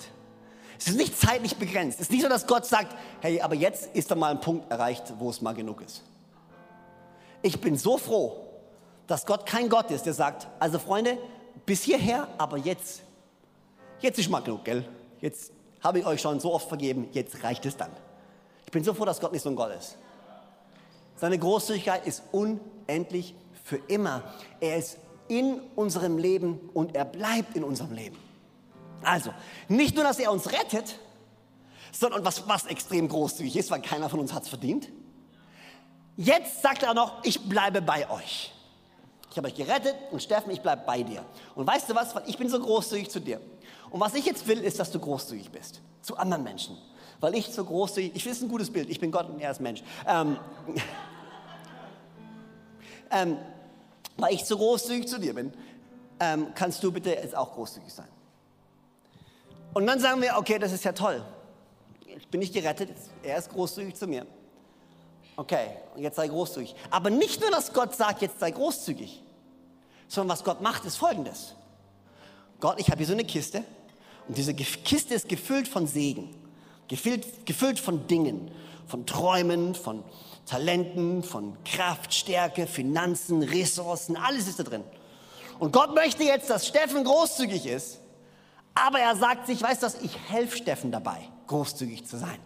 Es 0.77 0.87
ist 0.87 0.97
nicht 0.97 1.19
zeitlich 1.19 1.55
begrenzt. 1.55 1.99
Es 1.99 2.07
ist 2.07 2.11
nicht 2.11 2.23
so, 2.23 2.29
dass 2.29 2.45
Gott 2.45 2.65
sagt, 2.65 2.95
hey, 3.21 3.41
aber 3.41 3.55
jetzt 3.55 3.95
ist 3.95 4.11
da 4.11 4.15
mal 4.15 4.31
ein 4.31 4.41
Punkt 4.41 4.69
erreicht, 4.71 5.13
wo 5.17 5.29
es 5.29 5.41
mal 5.41 5.53
genug 5.53 5.81
ist. 5.81 6.03
Ich 7.41 7.59
bin 7.59 7.77
so 7.77 7.97
froh, 7.97 8.47
dass 9.07 9.25
Gott 9.25 9.45
kein 9.45 9.69
Gott 9.69 9.91
ist, 9.91 10.05
der 10.05 10.13
sagt, 10.13 10.47
also 10.59 10.79
Freunde, 10.79 11.17
bis 11.65 11.83
hierher, 11.83 12.27
aber 12.37 12.57
jetzt, 12.57 13.03
jetzt 13.99 14.19
ist 14.19 14.29
mal 14.29 14.41
genug, 14.41 14.63
gell? 14.65 14.85
Jetzt 15.21 15.51
habe 15.81 15.99
ich 15.99 16.05
euch 16.05 16.21
schon 16.21 16.39
so 16.39 16.53
oft 16.53 16.67
vergeben, 16.67 17.09
jetzt 17.11 17.43
reicht 17.43 17.65
es 17.65 17.77
dann. 17.77 17.91
Ich 18.73 18.75
bin 18.75 18.83
so 18.83 18.95
froh, 18.95 19.05
dass 19.05 19.19
Gott 19.19 19.31
nicht 19.31 19.43
so 19.43 19.49
ein 19.49 19.55
Gott 19.55 19.71
ist. 19.77 19.97
Seine 21.15 21.37
Großzügigkeit 21.37 22.07
ist 22.07 22.23
unendlich 22.31 23.35
für 23.63 23.75
immer. 23.87 24.23
Er 24.59 24.77
ist 24.77 24.97
in 25.27 25.61
unserem 25.75 26.17
Leben 26.17 26.71
und 26.73 26.95
er 26.95 27.05
bleibt 27.05 27.55
in 27.55 27.63
unserem 27.63 27.93
Leben. 27.93 28.17
Also, 29.03 29.31
nicht 29.67 29.93
nur, 29.93 30.03
dass 30.03 30.17
er 30.17 30.31
uns 30.31 30.51
rettet, 30.51 30.97
sondern 31.91 32.25
was, 32.25 32.47
was 32.47 32.65
extrem 32.65 33.07
großzügig 33.09 33.57
ist, 33.57 33.69
weil 33.69 33.83
keiner 33.83 34.09
von 34.09 34.19
uns 34.19 34.33
hat 34.33 34.41
es 34.41 34.49
verdient. 34.49 34.89
Jetzt 36.17 36.63
sagt 36.63 36.81
er 36.81 36.95
noch, 36.95 37.23
ich 37.23 37.47
bleibe 37.47 37.79
bei 37.79 38.09
euch. 38.09 38.55
Ich 39.29 39.37
habe 39.37 39.49
euch 39.49 39.55
gerettet 39.55 39.95
und 40.09 40.23
Steffen, 40.23 40.49
ich 40.49 40.61
bleibe 40.63 40.81
bei 40.83 41.03
dir. 41.03 41.23
Und 41.53 41.67
weißt 41.67 41.91
du 41.91 41.93
was, 41.93 42.15
ich 42.25 42.39
bin 42.39 42.49
so 42.49 42.59
großzügig 42.59 43.11
zu 43.11 43.19
dir. 43.19 43.39
Und 43.91 43.99
was 43.99 44.15
ich 44.15 44.25
jetzt 44.25 44.47
will, 44.47 44.61
ist, 44.61 44.79
dass 44.79 44.89
du 44.89 44.99
großzügig 44.99 45.51
bist 45.51 45.79
zu 46.01 46.17
anderen 46.17 46.43
Menschen. 46.43 46.75
Weil 47.19 47.35
ich 47.35 47.47
so 47.47 47.63
großzügig, 47.63 48.15
ich 48.15 48.23
finde 48.23 48.37
es 48.37 48.43
ein 48.43 48.49
gutes 48.49 48.71
Bild, 48.71 48.89
ich 48.89 48.99
bin 48.99 49.11
Gott 49.11 49.29
und 49.29 49.39
er 49.39 49.51
ist 49.51 49.61
Mensch. 49.61 49.83
Ähm, 50.07 50.37
ähm, 53.11 53.37
weil 54.17 54.33
ich 54.33 54.45
so 54.45 54.57
großzügig 54.57 55.07
zu 55.07 55.19
dir 55.19 55.33
bin, 55.33 55.53
ähm, 56.19 56.47
kannst 56.55 56.83
du 56.83 56.91
bitte 56.91 57.11
jetzt 57.11 57.35
auch 57.35 57.53
großzügig 57.53 57.93
sein. 57.93 58.07
Und 59.73 59.87
dann 59.87 59.99
sagen 59.99 60.21
wir, 60.21 60.37
okay, 60.37 60.59
das 60.59 60.71
ist 60.71 60.83
ja 60.83 60.91
toll. 60.91 61.23
Ich 62.05 62.27
bin 62.27 62.39
nicht 62.39 62.53
gerettet, 62.53 62.89
er 63.23 63.37
ist 63.37 63.49
großzügig 63.49 63.95
zu 63.95 64.07
mir. 64.07 64.25
Okay, 65.35 65.69
jetzt 65.95 66.15
sei 66.15 66.27
großzügig. 66.27 66.75
Aber 66.91 67.09
nicht 67.09 67.41
nur, 67.41 67.49
dass 67.49 67.73
Gott 67.73 67.95
sagt, 67.95 68.21
jetzt 68.21 68.39
sei 68.39 68.51
großzügig, 68.51 69.23
sondern 70.07 70.37
was 70.37 70.43
Gott 70.43 70.61
macht, 70.61 70.85
ist 70.85 70.97
folgendes. 70.97 71.55
Gott, 72.59 72.79
ich 72.79 72.87
habe 72.87 72.99
hier 72.99 73.07
so 73.07 73.13
eine 73.13 73.25
Kiste 73.25 73.63
und 74.27 74.37
diese 74.37 74.53
Kiste 74.53 75.15
ist 75.15 75.27
gefüllt 75.27 75.67
von 75.67 75.87
Segen, 75.87 76.35
gefüllt, 76.87 77.45
gefüllt 77.45 77.79
von 77.79 78.07
Dingen, 78.07 78.51
von 78.87 79.05
Träumen, 79.05 79.75
von 79.75 80.03
Talenten, 80.45 81.23
von 81.23 81.57
Kraft, 81.63 82.13
Stärke, 82.13 82.67
Finanzen, 82.67 83.43
Ressourcen, 83.43 84.17
alles 84.17 84.47
ist 84.47 84.59
da 84.59 84.63
drin. 84.63 84.83
Und 85.59 85.71
Gott 85.71 85.95
möchte 85.95 86.23
jetzt, 86.23 86.49
dass 86.49 86.67
Steffen 86.67 87.03
großzügig 87.03 87.65
ist 87.65 87.99
aber 88.75 88.99
er 88.99 89.15
sagt 89.15 89.47
sich, 89.47 89.61
weißt 89.61 89.81
du 89.81 89.85
was, 89.85 90.01
ich 90.01 90.17
helfe 90.29 90.57
Steffen 90.57 90.91
dabei, 90.91 91.19
großzügig 91.47 92.05
zu 92.05 92.17
sein. 92.17 92.37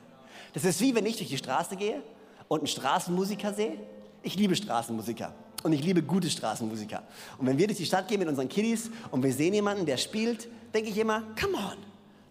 Das 0.53 0.65
ist 0.65 0.81
wie 0.81 0.93
wenn 0.95 1.05
ich 1.05 1.17
durch 1.17 1.29
die 1.29 1.37
Straße 1.37 1.75
gehe 1.75 2.01
und 2.47 2.59
einen 2.59 2.67
Straßenmusiker 2.67 3.53
sehe. 3.53 3.77
Ich 4.23 4.35
liebe 4.35 4.55
Straßenmusiker 4.55 5.33
und 5.63 5.73
ich 5.73 5.83
liebe 5.83 6.03
gute 6.03 6.29
Straßenmusiker. 6.29 7.03
Und 7.37 7.47
wenn 7.47 7.57
wir 7.57 7.67
durch 7.67 7.77
die 7.77 7.85
Stadt 7.85 8.07
gehen 8.07 8.19
mit 8.19 8.27
unseren 8.27 8.49
Kiddies 8.49 8.89
und 9.11 9.23
wir 9.23 9.33
sehen 9.33 9.53
jemanden, 9.53 9.85
der 9.85 9.97
spielt, 9.97 10.47
denke 10.73 10.89
ich 10.89 10.97
immer, 10.97 11.23
come 11.39 11.57
on. 11.57 11.77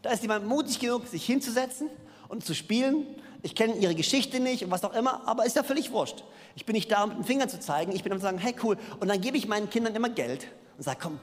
Da 0.03 0.11
ist 0.11 0.23
jemand 0.23 0.47
mutig 0.47 0.79
genug, 0.79 1.07
sich 1.07 1.25
hinzusetzen 1.25 1.88
und 2.29 2.45
zu 2.45 2.55
spielen. 2.55 3.07
Ich 3.43 3.55
kenne 3.55 3.75
ihre 3.76 3.95
Geschichte 3.95 4.41
nicht 4.41 4.65
und 4.65 4.71
was 4.71 4.85
auch 4.85 4.95
immer, 4.95 5.26
aber 5.26 5.47
ist 5.47 5.57
ja 5.57 5.62
völlig 5.62 5.93
wurscht. 5.93 6.25
Ich 6.55 6.67
bin 6.67 6.75
nicht 6.75 6.91
da, 6.91 7.05
um 7.05 7.11
mit 7.11 7.19
dem 7.19 7.25
Finger 7.25 7.49
zu 7.49 7.61
zeigen. 7.61 7.93
Ich 7.93 8.03
bin 8.03 8.12
um 8.12 8.19
zu 8.19 8.23
sagen, 8.23 8.38
hey 8.38 8.55
cool. 8.62 8.76
Und 8.99 9.09
dann 9.09 9.21
gebe 9.21 9.37
ich 9.37 9.47
meinen 9.47 9.71
Kindern 9.71 9.95
immer 9.95 10.09
Geld 10.09 10.47
und 10.76 10.83
sage, 10.83 10.99
komm, 11.03 11.21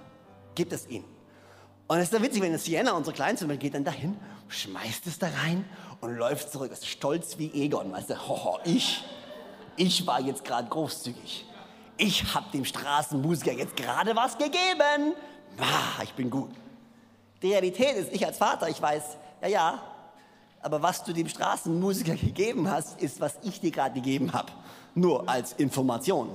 gib 0.55 0.71
es 0.71 0.87
ihnen. 0.87 1.05
Und 1.87 1.97
es 1.97 2.05
ist 2.05 2.13
dann 2.13 2.23
witzig, 2.23 2.41
wenn 2.41 2.57
Sienna, 2.57 2.93
unsere 2.93 3.15
Kleinste, 3.15 3.45
geht 3.57 3.73
dann 3.73 3.83
dahin, 3.83 4.17
schmeißt 4.47 5.05
es 5.07 5.19
da 5.19 5.27
rein 5.43 5.65
und 6.01 6.15
läuft 6.15 6.51
zurück. 6.51 6.71
Ist 6.71 6.87
stolz 6.87 7.37
wie 7.37 7.51
Egon, 7.53 7.91
weißt 7.91 8.11
du, 8.11 8.27
hoho, 8.27 8.59
ich, 8.63 9.03
ich 9.75 10.07
war 10.07 10.21
jetzt 10.21 10.45
gerade 10.45 10.69
großzügig. 10.69 11.45
Ich 11.97 12.33
habe 12.33 12.45
dem 12.51 12.65
Straßenmusiker 12.65 13.51
jetzt 13.51 13.75
gerade 13.75 14.15
was 14.15 14.37
gegeben. 14.37 15.13
Ah, 15.59 16.01
ich 16.03 16.13
bin 16.13 16.29
gut. 16.29 16.51
Die 17.43 17.51
Realität 17.51 17.97
ist, 17.97 18.13
ich 18.13 18.25
als 18.25 18.37
Vater, 18.37 18.69
ich 18.69 18.81
weiß, 18.81 19.03
ja, 19.41 19.47
ja, 19.49 19.83
aber 20.61 20.81
was 20.81 21.03
du 21.03 21.11
dem 21.11 21.27
Straßenmusiker 21.27 22.15
gegeben 22.21 22.71
hast, 22.71 23.01
ist, 23.01 23.19
was 23.19 23.37
ich 23.43 23.59
dir 23.59 23.69
gerade 23.69 23.93
gegeben 23.93 24.31
habe. 24.31 24.51
Nur 24.95 25.27
als 25.27 25.51
Information. 25.53 26.29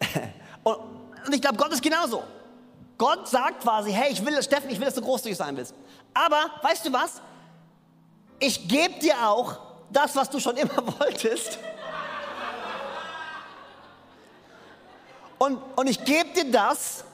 und, 0.64 0.76
und 1.26 1.34
ich 1.34 1.42
glaube, 1.42 1.58
Gott 1.58 1.72
ist 1.72 1.82
genauso. 1.82 2.22
Gott 2.96 3.28
sagt 3.28 3.62
quasi, 3.62 3.92
hey, 3.92 4.12
ich 4.12 4.24
will, 4.24 4.42
Steffen, 4.42 4.70
ich 4.70 4.78
will, 4.78 4.86
dass 4.86 4.94
du 4.94 5.02
großzügig 5.02 5.36
sein 5.36 5.54
willst. 5.56 5.74
Aber, 6.14 6.50
weißt 6.62 6.86
du 6.86 6.92
was? 6.92 7.20
Ich 8.38 8.66
gebe 8.66 8.98
dir 9.00 9.28
auch 9.28 9.58
das, 9.90 10.16
was 10.16 10.30
du 10.30 10.40
schon 10.40 10.56
immer 10.56 10.76
wolltest. 10.98 11.58
Und, 15.36 15.58
und 15.76 15.86
ich 15.88 16.02
gebe 16.02 16.30
dir 16.30 16.50
das 16.50 17.04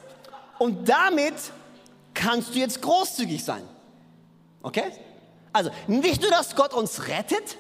und 0.59 0.89
damit 0.89 1.35
kannst 2.15 2.55
du 2.55 2.59
jetzt 2.59 2.83
großzügig 2.83 3.45
sein. 3.45 3.63
Okay? 4.63 4.85
Also 5.53 5.71
nicht 5.87 6.23
nur, 6.23 6.31
dass 6.31 6.57
Gott 6.57 6.75
uns 6.75 7.09
rettet 7.09 7.59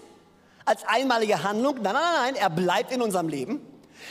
als 0.64 0.84
einmalige 0.84 1.42
Handlung, 1.42 1.76
nein, 1.76 1.94
nein, 1.94 2.02
nein, 2.22 2.34
er 2.36 2.50
bleibt 2.50 2.92
in 2.92 3.00
unserem 3.00 3.28
Leben. 3.28 3.60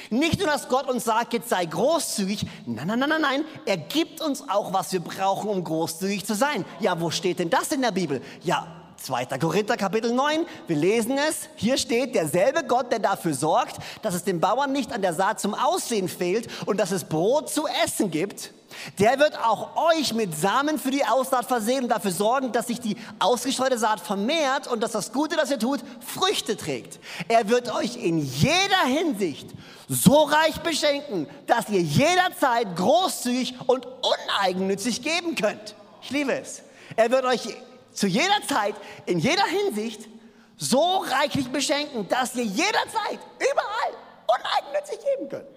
Nicht 0.09 0.39
nur, 0.39 0.47
dass 0.47 0.67
Gott 0.67 0.89
uns 0.89 1.05
sagt, 1.05 1.33
jetzt 1.33 1.49
sei 1.49 1.65
großzügig. 1.65 2.45
Nein, 2.65 2.87
nein, 2.87 2.99
nein, 2.99 3.09
nein, 3.09 3.21
nein. 3.21 3.45
Er 3.65 3.77
gibt 3.77 4.21
uns 4.21 4.47
auch, 4.49 4.73
was 4.73 4.91
wir 4.91 4.99
brauchen, 4.99 5.49
um 5.49 5.63
großzügig 5.63 6.25
zu 6.25 6.35
sein. 6.35 6.65
Ja, 6.79 6.99
wo 6.99 7.09
steht 7.09 7.39
denn 7.39 7.49
das 7.49 7.71
in 7.71 7.81
der 7.81 7.91
Bibel? 7.91 8.21
Ja, 8.41 8.76
2. 8.97 9.25
Korinther 9.39 9.77
Kapitel 9.77 10.13
9, 10.13 10.45
wir 10.67 10.75
lesen 10.75 11.17
es. 11.17 11.49
Hier 11.55 11.77
steht 11.77 12.15
derselbe 12.15 12.63
Gott, 12.63 12.91
der 12.91 12.99
dafür 12.99 13.33
sorgt, 13.33 13.77
dass 14.01 14.13
es 14.13 14.23
den 14.23 14.39
Bauern 14.39 14.71
nicht 14.71 14.91
an 14.91 15.01
der 15.01 15.13
Saat 15.13 15.39
zum 15.39 15.53
Aussehen 15.53 16.09
fehlt 16.09 16.47
und 16.65 16.77
dass 16.79 16.91
es 16.91 17.03
Brot 17.03 17.49
zu 17.49 17.67
essen 17.83 18.11
gibt. 18.11 18.51
Der 18.99 19.19
wird 19.19 19.37
auch 19.37 19.91
euch 19.91 20.13
mit 20.13 20.35
Samen 20.37 20.77
für 20.77 20.91
die 20.91 21.05
Aussaat 21.05 21.45
versehen 21.45 21.83
und 21.83 21.89
dafür 21.89 22.11
sorgen, 22.11 22.51
dass 22.51 22.67
sich 22.67 22.79
die 22.79 22.97
ausgestreute 23.19 23.77
Saat 23.77 23.99
vermehrt 23.99 24.67
und 24.67 24.81
dass 24.81 24.91
das 24.91 25.13
Gute, 25.13 25.35
das 25.35 25.51
ihr 25.51 25.59
tut, 25.59 25.79
Früchte 25.99 26.57
trägt. 26.57 26.99
Er 27.27 27.49
wird 27.49 27.73
euch 27.73 27.95
in 27.97 28.19
jeder 28.19 28.85
Hinsicht 28.85 29.49
so 29.87 30.23
reich 30.23 30.57
beschenken, 30.59 31.27
dass 31.47 31.69
ihr 31.69 31.81
jederzeit 31.81 32.75
großzügig 32.75 33.55
und 33.67 33.85
uneigennützig 33.85 35.01
geben 35.01 35.35
könnt. 35.35 35.75
Ich 36.01 36.09
liebe 36.09 36.33
es. 36.33 36.61
Er 36.95 37.09
wird 37.11 37.25
euch 37.25 37.55
zu 37.97 38.05
jeder 38.05 38.41
Zeit, 38.47 38.75
in 39.07 39.17
jeder 39.17 39.45
Hinsicht 39.45 40.07
so 40.55 40.97
reichlich 40.97 41.49
beschenken, 41.51 42.07
dass 42.07 42.35
ihr 42.35 42.43
jederzeit, 42.43 43.19
überall 43.37 43.93
uneigennützig 44.27 44.99
geben 45.03 45.29
könnt. 45.29 45.47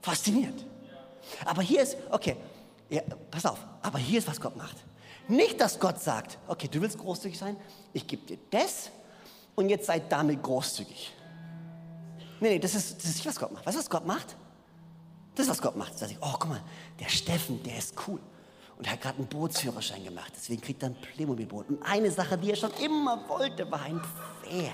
Faszinierend. 0.00 0.64
Aber 1.44 1.60
hier 1.60 1.82
ist, 1.82 1.98
okay, 2.10 2.36
ja, 2.88 3.02
pass 3.30 3.44
auf, 3.44 3.58
aber 3.82 3.98
hier 3.98 4.18
ist, 4.18 4.26
was 4.26 4.40
Gott 4.40 4.56
macht. 4.56 4.76
Nicht, 5.28 5.60
dass 5.60 5.78
Gott 5.78 6.00
sagt, 6.00 6.38
okay, 6.48 6.68
du 6.68 6.80
willst 6.80 6.98
großzügig 6.98 7.38
sein, 7.38 7.56
ich 7.92 8.06
gebe 8.06 8.24
dir 8.26 8.38
das 8.50 8.90
und 9.54 9.68
jetzt 9.68 9.86
seid 9.86 10.10
damit 10.10 10.42
großzügig. 10.42 11.12
Nee, 12.40 12.48
nee, 12.48 12.58
das 12.58 12.74
ist, 12.74 12.96
das 12.96 13.04
ist 13.04 13.16
nicht, 13.16 13.26
was 13.26 13.38
Gott 13.38 13.52
macht. 13.52 13.66
Weißt 13.66 13.76
du, 13.76 13.80
was 13.80 13.90
Gott 13.90 14.06
macht? 14.06 14.36
Das 15.34 15.46
ist, 15.46 15.50
was 15.50 15.60
Gott 15.60 15.76
macht. 15.76 16.00
Da 16.00 16.06
ich, 16.06 16.16
oh, 16.20 16.32
guck 16.32 16.48
mal, 16.48 16.62
der 16.98 17.08
Steffen, 17.08 17.62
der 17.62 17.76
ist 17.76 17.94
cool. 18.06 18.20
Und 18.76 18.86
er 18.86 18.92
hat 18.92 19.00
gerade 19.00 19.18
einen 19.18 19.26
Bootsführerschein 19.28 20.02
gemacht. 20.02 20.32
Deswegen 20.34 20.60
kriegt 20.60 20.82
er 20.82 20.90
ein 20.90 20.96
Playmobil-Boot. 20.96 21.68
Und 21.68 21.82
eine 21.82 22.10
Sache, 22.10 22.36
die 22.36 22.50
er 22.50 22.56
schon 22.56 22.72
immer 22.82 23.28
wollte, 23.28 23.70
war 23.70 23.82
ein 23.82 24.00
Pferd. 24.42 24.72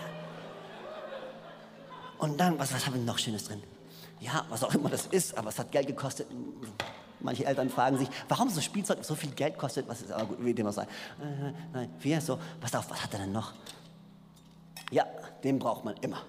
Und 2.18 2.38
dann, 2.38 2.58
was, 2.58 2.72
was 2.72 2.86
haben 2.86 2.94
wir 2.94 3.02
noch 3.02 3.18
Schönes 3.18 3.44
drin? 3.44 3.62
Ja, 4.20 4.44
was 4.48 4.62
auch 4.62 4.74
immer 4.74 4.90
das 4.90 5.06
ist, 5.06 5.36
aber 5.36 5.48
es 5.48 5.58
hat 5.58 5.72
Geld 5.72 5.86
gekostet. 5.86 6.26
Manche 7.20 7.44
Eltern 7.44 7.68
fragen 7.68 7.98
sich, 7.98 8.08
warum 8.28 8.48
so 8.48 8.60
Spielzeug 8.60 9.04
so 9.04 9.14
viel 9.14 9.30
Geld 9.30 9.58
kostet. 9.58 9.88
Was 9.88 10.02
ist 10.02 10.12
aber 10.12 10.26
gut, 10.26 10.44
wie 10.44 10.54
dem 10.54 10.66
auch 10.66 10.72
sei. 10.72 10.82
Äh, 10.82 11.52
nein, 11.72 11.94
wie 12.00 12.18
so, 12.20 12.38
pass 12.60 12.74
auf, 12.74 12.90
was 12.90 13.02
hat 13.02 13.12
er 13.14 13.20
denn 13.20 13.32
noch? 13.32 13.52
Ja, 14.90 15.04
den 15.44 15.58
braucht 15.58 15.84
man 15.84 15.96
immer. 15.98 16.22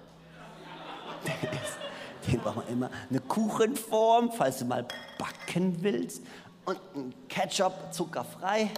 Den 2.28 2.40
braucht 2.40 2.58
man 2.58 2.68
immer. 2.68 2.90
Eine 3.10 3.20
Kuchenform, 3.20 4.32
falls 4.32 4.60
du 4.60 4.66
mal 4.66 4.86
backen 5.18 5.82
willst. 5.82 6.22
Und 6.66 6.80
ein 6.96 7.14
Ketchup, 7.28 7.74
zuckerfrei. 7.92 8.70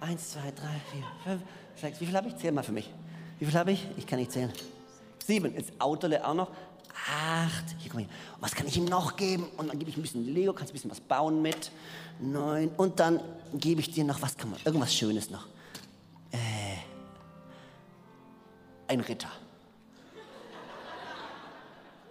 Eins, 0.00 0.30
zwei, 0.30 0.50
drei, 0.52 0.80
vier, 0.90 1.04
fünf, 1.24 1.42
sechs. 1.76 2.00
Wie 2.00 2.06
viel 2.06 2.16
habe 2.16 2.28
ich? 2.28 2.36
Zähl 2.36 2.52
mal 2.52 2.62
für 2.62 2.72
mich. 2.72 2.90
Wie 3.38 3.44
viel 3.44 3.54
habe 3.54 3.72
ich? 3.72 3.86
Ich 3.96 4.06
kann 4.06 4.18
nicht 4.18 4.32
zählen. 4.32 4.52
Sieben. 5.24 5.54
Ins 5.54 5.68
Auto 5.78 6.08
auch 6.16 6.34
noch. 6.34 6.50
Acht. 7.06 7.64
Hier, 7.78 7.90
komm 7.90 8.00
hier. 8.00 8.08
Was 8.40 8.54
kann 8.54 8.66
ich 8.66 8.76
ihm 8.76 8.86
noch 8.86 9.16
geben? 9.16 9.46
Und 9.56 9.68
dann 9.68 9.78
gebe 9.78 9.90
ich 9.90 9.96
ein 9.96 10.02
bisschen 10.02 10.24
Lego, 10.24 10.52
kannst 10.52 10.72
ein 10.72 10.74
bisschen 10.74 10.90
was 10.90 11.00
bauen 11.00 11.42
mit. 11.42 11.70
Neun. 12.18 12.68
Und 12.76 12.98
dann 13.00 13.20
gebe 13.54 13.80
ich 13.80 13.90
dir 13.90 14.04
noch, 14.04 14.20
was 14.22 14.36
kann 14.36 14.50
man, 14.50 14.60
irgendwas 14.64 14.94
Schönes 14.94 15.30
noch. 15.30 15.46
Äh, 16.32 16.38
ein 18.88 19.00
Ritter. 19.00 19.30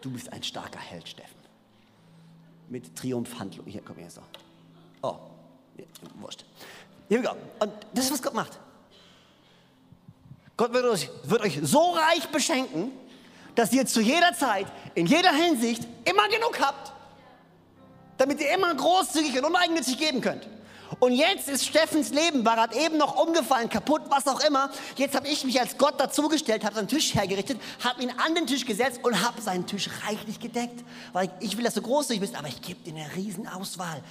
Du 0.01 0.11
bist 0.11 0.31
ein 0.31 0.43
starker 0.43 0.79
Held, 0.79 1.07
Steffen. 1.07 1.35
Mit 2.69 2.95
Triumphhandlung. 2.95 3.65
Hier, 3.65 3.81
komm 3.83 3.97
her, 3.97 4.09
so. 4.09 4.21
Oh, 5.01 5.15
wurscht. 6.15 6.45
Wir 7.07 7.21
go. 7.21 7.31
Und 7.59 7.73
das 7.93 8.05
ist, 8.05 8.11
was 8.11 8.21
Gott 8.21 8.33
macht. 8.33 8.59
Gott 10.57 10.73
wird 10.73 10.85
euch, 10.85 11.09
wird 11.23 11.41
euch 11.41 11.59
so 11.63 11.91
reich 11.91 12.27
beschenken, 12.29 12.91
dass 13.55 13.71
ihr 13.71 13.85
zu 13.85 14.01
jeder 14.01 14.33
Zeit, 14.33 14.67
in 14.93 15.05
jeder 15.05 15.31
Hinsicht 15.31 15.83
immer 16.05 16.27
genug 16.27 16.59
habt, 16.59 16.93
damit 18.17 18.41
ihr 18.41 18.53
immer 18.53 18.73
großzügig 18.75 19.37
und 19.37 19.45
uneigennützig 19.45 19.97
geben 19.97 20.21
könnt. 20.21 20.47
Und 20.99 21.13
jetzt 21.13 21.47
ist 21.47 21.65
Steffens 21.65 22.09
Leben, 22.09 22.43
war 22.43 22.55
gerade 22.55 22.75
eben 22.77 22.97
noch 22.97 23.15
umgefallen, 23.15 23.69
kaputt, 23.69 24.01
was 24.09 24.27
auch 24.27 24.41
immer. 24.41 24.71
Jetzt 24.97 25.15
habe 25.15 25.27
ich 25.27 25.45
mich 25.45 25.59
als 25.59 25.77
Gott 25.77 25.99
dazugestellt, 25.99 26.65
habe 26.65 26.75
seinen 26.75 26.87
Tisch 26.87 27.13
hergerichtet, 27.13 27.61
habe 27.83 28.01
ihn 28.01 28.11
an 28.11 28.33
den 28.35 28.47
Tisch 28.47 28.65
gesetzt 28.65 28.99
und 29.03 29.21
habe 29.21 29.39
seinen 29.41 29.67
Tisch 29.67 29.89
reichlich 30.05 30.39
gedeckt. 30.39 30.83
Weil 31.13 31.31
ich 31.39 31.55
will, 31.57 31.63
dass 31.63 31.75
du 31.75 31.81
großzügig 31.81 32.21
bist, 32.21 32.35
aber 32.35 32.47
ich 32.47 32.61
gebe 32.61 32.79
dir 32.81 32.95
eine 32.95 33.15
Riesenauswahl. 33.15 34.01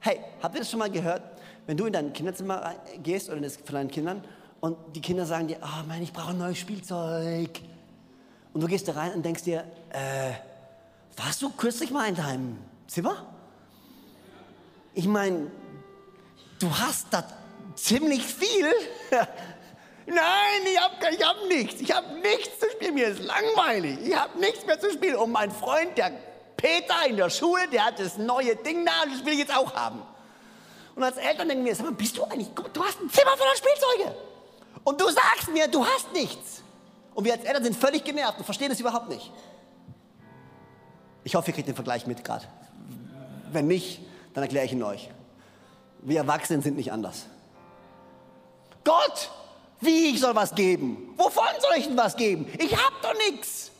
Hey, 0.00 0.20
habt 0.42 0.54
ihr 0.54 0.60
das 0.60 0.70
schon 0.70 0.78
mal 0.78 0.90
gehört? 0.90 1.22
Wenn 1.66 1.76
du 1.76 1.86
in 1.86 1.92
dein 1.92 2.12
Kinderzimmer 2.12 2.74
gehst 3.02 3.28
oder 3.30 3.48
von 3.50 3.74
deinen 3.74 3.90
Kindern 3.90 4.24
und 4.60 4.76
die 4.94 5.00
Kinder 5.00 5.26
sagen 5.26 5.48
dir, 5.48 5.58
oh 5.62 5.86
Mann, 5.86 6.02
ich 6.02 6.12
brauche 6.12 6.30
ein 6.30 6.38
neues 6.38 6.58
Spielzeug. 6.58 7.60
Und 8.52 8.60
du 8.60 8.66
gehst 8.66 8.88
da 8.88 8.92
rein 8.92 9.12
und 9.12 9.24
denkst 9.24 9.42
dir, 9.42 9.64
äh, 9.90 10.32
warst 11.16 11.42
du 11.42 11.50
kürzlich 11.50 11.90
mal 11.90 12.08
in 12.08 12.14
deinem 12.14 12.58
Zimmer? 12.86 13.26
Ich 14.94 15.06
meine, 15.06 15.50
du 16.58 16.70
hast 16.70 17.08
da 17.10 17.24
ziemlich 17.74 18.24
viel. 18.24 18.72
Nein, 20.06 20.62
ich 20.72 20.80
habe 20.80 20.94
ich 21.14 21.24
hab 21.24 21.36
nichts. 21.48 21.80
Ich 21.80 21.94
habe 21.94 22.18
nichts 22.20 22.58
zu 22.58 22.70
spielen. 22.70 22.94
Mir 22.94 23.08
ist 23.08 23.22
langweilig. 23.22 23.98
Ich 24.02 24.16
habe 24.16 24.38
nichts 24.38 24.64
mehr 24.64 24.80
zu 24.80 24.90
spielen. 24.90 25.16
Und 25.16 25.32
mein 25.32 25.50
Freund, 25.50 25.98
der 25.98 26.12
Peter 26.58 27.06
in 27.08 27.16
der 27.16 27.30
Schule, 27.30 27.68
der 27.68 27.86
hat 27.86 28.00
das 28.00 28.18
neue 28.18 28.56
Ding 28.56 28.84
da 28.84 29.04
und 29.04 29.14
das 29.14 29.24
will 29.24 29.32
ich 29.32 29.38
jetzt 29.38 29.56
auch 29.56 29.74
haben. 29.74 30.02
Und 30.96 31.04
als 31.04 31.16
Eltern 31.16 31.48
denken 31.48 31.64
wir, 31.64 31.74
sag 31.74 31.86
mal, 31.86 31.92
bist 31.92 32.18
du 32.18 32.24
eigentlich, 32.24 32.48
du 32.48 32.84
hast 32.84 33.00
ein 33.00 33.08
Zimmer 33.08 33.36
voller 33.36 33.56
Spielzeuge. 33.56 34.16
Und 34.82 35.00
du 35.00 35.04
sagst 35.08 35.48
mir, 35.52 35.68
du 35.68 35.86
hast 35.86 36.12
nichts. 36.12 36.62
Und 37.14 37.24
wir 37.24 37.32
als 37.34 37.44
Eltern 37.44 37.62
sind 37.62 37.76
völlig 37.76 38.02
genervt 38.02 38.38
und 38.38 38.44
verstehen 38.44 38.72
es 38.72 38.80
überhaupt 38.80 39.08
nicht. 39.08 39.30
Ich 41.22 41.36
hoffe, 41.36 41.50
ihr 41.50 41.54
kriegt 41.54 41.68
den 41.68 41.76
Vergleich 41.76 42.06
mit 42.08 42.24
gerade. 42.24 42.46
Wenn 43.52 43.68
nicht, 43.68 44.00
dann 44.34 44.42
erkläre 44.42 44.66
ich 44.66 44.72
ihn 44.72 44.82
euch. 44.82 45.08
Wir 46.00 46.18
Erwachsenen 46.18 46.62
sind 46.62 46.76
nicht 46.76 46.90
anders. 46.90 47.26
Gott, 48.82 49.30
wie 49.80 50.10
ich 50.10 50.20
soll 50.20 50.34
was 50.34 50.54
geben? 50.54 51.14
Wovon 51.16 51.44
soll 51.60 51.76
ich 51.76 51.86
denn 51.86 51.96
was 51.96 52.16
geben? 52.16 52.52
Ich 52.58 52.76
hab 52.76 53.00
doch 53.02 53.14
nichts. 53.30 53.70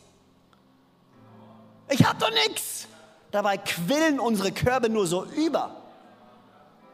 Ich 1.89 2.03
hab 2.05 2.19
doch 2.19 2.31
nichts. 2.31 2.87
Dabei 3.31 3.57
quillen 3.57 4.19
unsere 4.19 4.51
Körbe 4.51 4.89
nur 4.89 5.05
so 5.05 5.25
über 5.25 5.75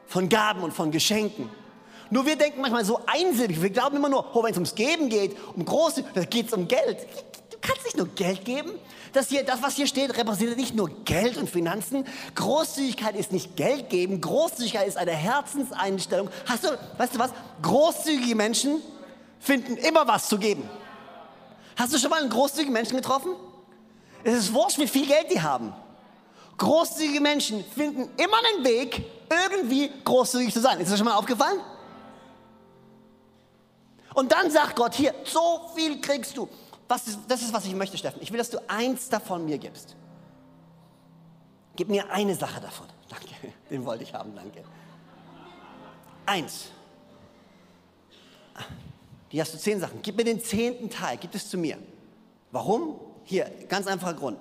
von 0.07 0.29
Gaben 0.29 0.61
und 0.61 0.71
von 0.71 0.91
Geschenken. 0.91 1.49
Nur 2.09 2.25
wir 2.25 2.35
denken 2.35 2.61
manchmal 2.61 2.85
so 2.85 2.99
einsilbig. 3.07 3.61
Wir 3.61 3.69
glauben 3.69 3.97
immer 3.97 4.09
nur, 4.09 4.35
oh, 4.35 4.43
wenn 4.43 4.51
es 4.51 4.57
ums 4.57 4.75
Geben 4.75 5.09
geht, 5.09 5.35
um 5.55 5.65
große, 5.65 6.03
da 6.13 6.23
geht 6.23 6.47
es 6.47 6.53
um 6.53 6.67
Geld. 6.67 6.99
Du 7.51 7.57
kannst 7.59 7.83
nicht 7.83 7.97
nur 7.97 8.07
Geld 8.07 8.45
geben. 8.45 8.71
Das, 9.13 9.29
hier, 9.29 9.43
das, 9.43 9.63
was 9.63 9.75
hier 9.75 9.87
steht, 9.87 10.15
repräsentiert 10.17 10.57
nicht 10.57 10.75
nur 10.75 10.89
Geld 11.05 11.37
und 11.37 11.49
Finanzen. 11.49 12.05
Großzügigkeit 12.35 13.15
ist 13.15 13.31
nicht 13.31 13.55
Geld 13.55 13.89
geben. 13.89 14.21
Großzügigkeit 14.21 14.87
ist 14.87 14.97
eine 14.97 15.13
Herzenseinstellung. 15.13 16.29
Hast 16.45 16.65
du, 16.65 16.69
weißt 16.97 17.15
du 17.15 17.19
was? 17.19 17.31
Großzügige 17.61 18.35
Menschen 18.35 18.81
finden 19.39 19.77
immer 19.77 20.07
was 20.07 20.27
zu 20.27 20.37
geben. 20.37 20.69
Hast 21.75 21.93
du 21.93 21.97
schon 21.97 22.09
mal 22.09 22.21
einen 22.21 22.29
großzügigen 22.29 22.73
Menschen 22.73 22.97
getroffen? 22.97 23.31
Es 24.25 24.33
ist 24.33 24.53
wurscht, 24.53 24.79
wie 24.79 24.87
viel 24.87 25.05
Geld 25.05 25.29
die 25.29 25.39
haben. 25.39 25.71
Großzügige 26.57 27.21
Menschen 27.21 27.63
finden 27.63 28.09
immer 28.17 28.37
einen 28.37 28.65
Weg, 28.65 29.05
irgendwie 29.29 29.91
großzügig 30.03 30.51
zu 30.51 30.61
sein. 30.61 30.79
Ist 30.79 30.89
das 30.89 30.97
schon 30.97 31.05
mal 31.05 31.15
aufgefallen? 31.15 31.59
Und 34.15 34.31
dann 34.31 34.49
sagt 34.49 34.75
Gott, 34.75 34.95
hier, 34.95 35.13
so 35.25 35.69
viel 35.75 36.01
kriegst 36.01 36.35
du. 36.37 36.49
Ist, 36.89 37.19
das 37.27 37.41
ist, 37.43 37.53
was 37.53 37.65
ich 37.65 37.75
möchte, 37.75 37.99
Steffen. 37.99 38.19
Ich 38.19 38.31
will, 38.31 38.39
dass 38.39 38.49
du 38.49 38.57
eins 38.67 39.09
davon 39.09 39.45
mir 39.45 39.59
gibst. 39.59 39.95
Gib 41.75 41.89
mir 41.89 42.09
eine 42.09 42.33
Sache 42.33 42.59
davon. 42.59 42.87
Danke, 43.09 43.53
den 43.69 43.85
wollte 43.85 44.03
ich 44.03 44.13
haben, 44.13 44.33
danke. 44.35 44.63
Eins. 46.25 46.69
Hier 49.29 49.43
hast 49.43 49.53
du 49.53 49.59
zehn 49.59 49.79
Sachen. 49.79 50.01
Gib 50.01 50.17
mir 50.17 50.23
den 50.23 50.41
zehnten 50.41 50.89
Teil, 50.89 51.17
gib 51.17 51.35
es 51.35 51.47
zu 51.47 51.59
mir. 51.59 51.77
Warum? 52.51 52.99
Hier, 53.25 53.51
ganz 53.67 53.87
einfacher 53.87 54.13
Grund. 54.13 54.37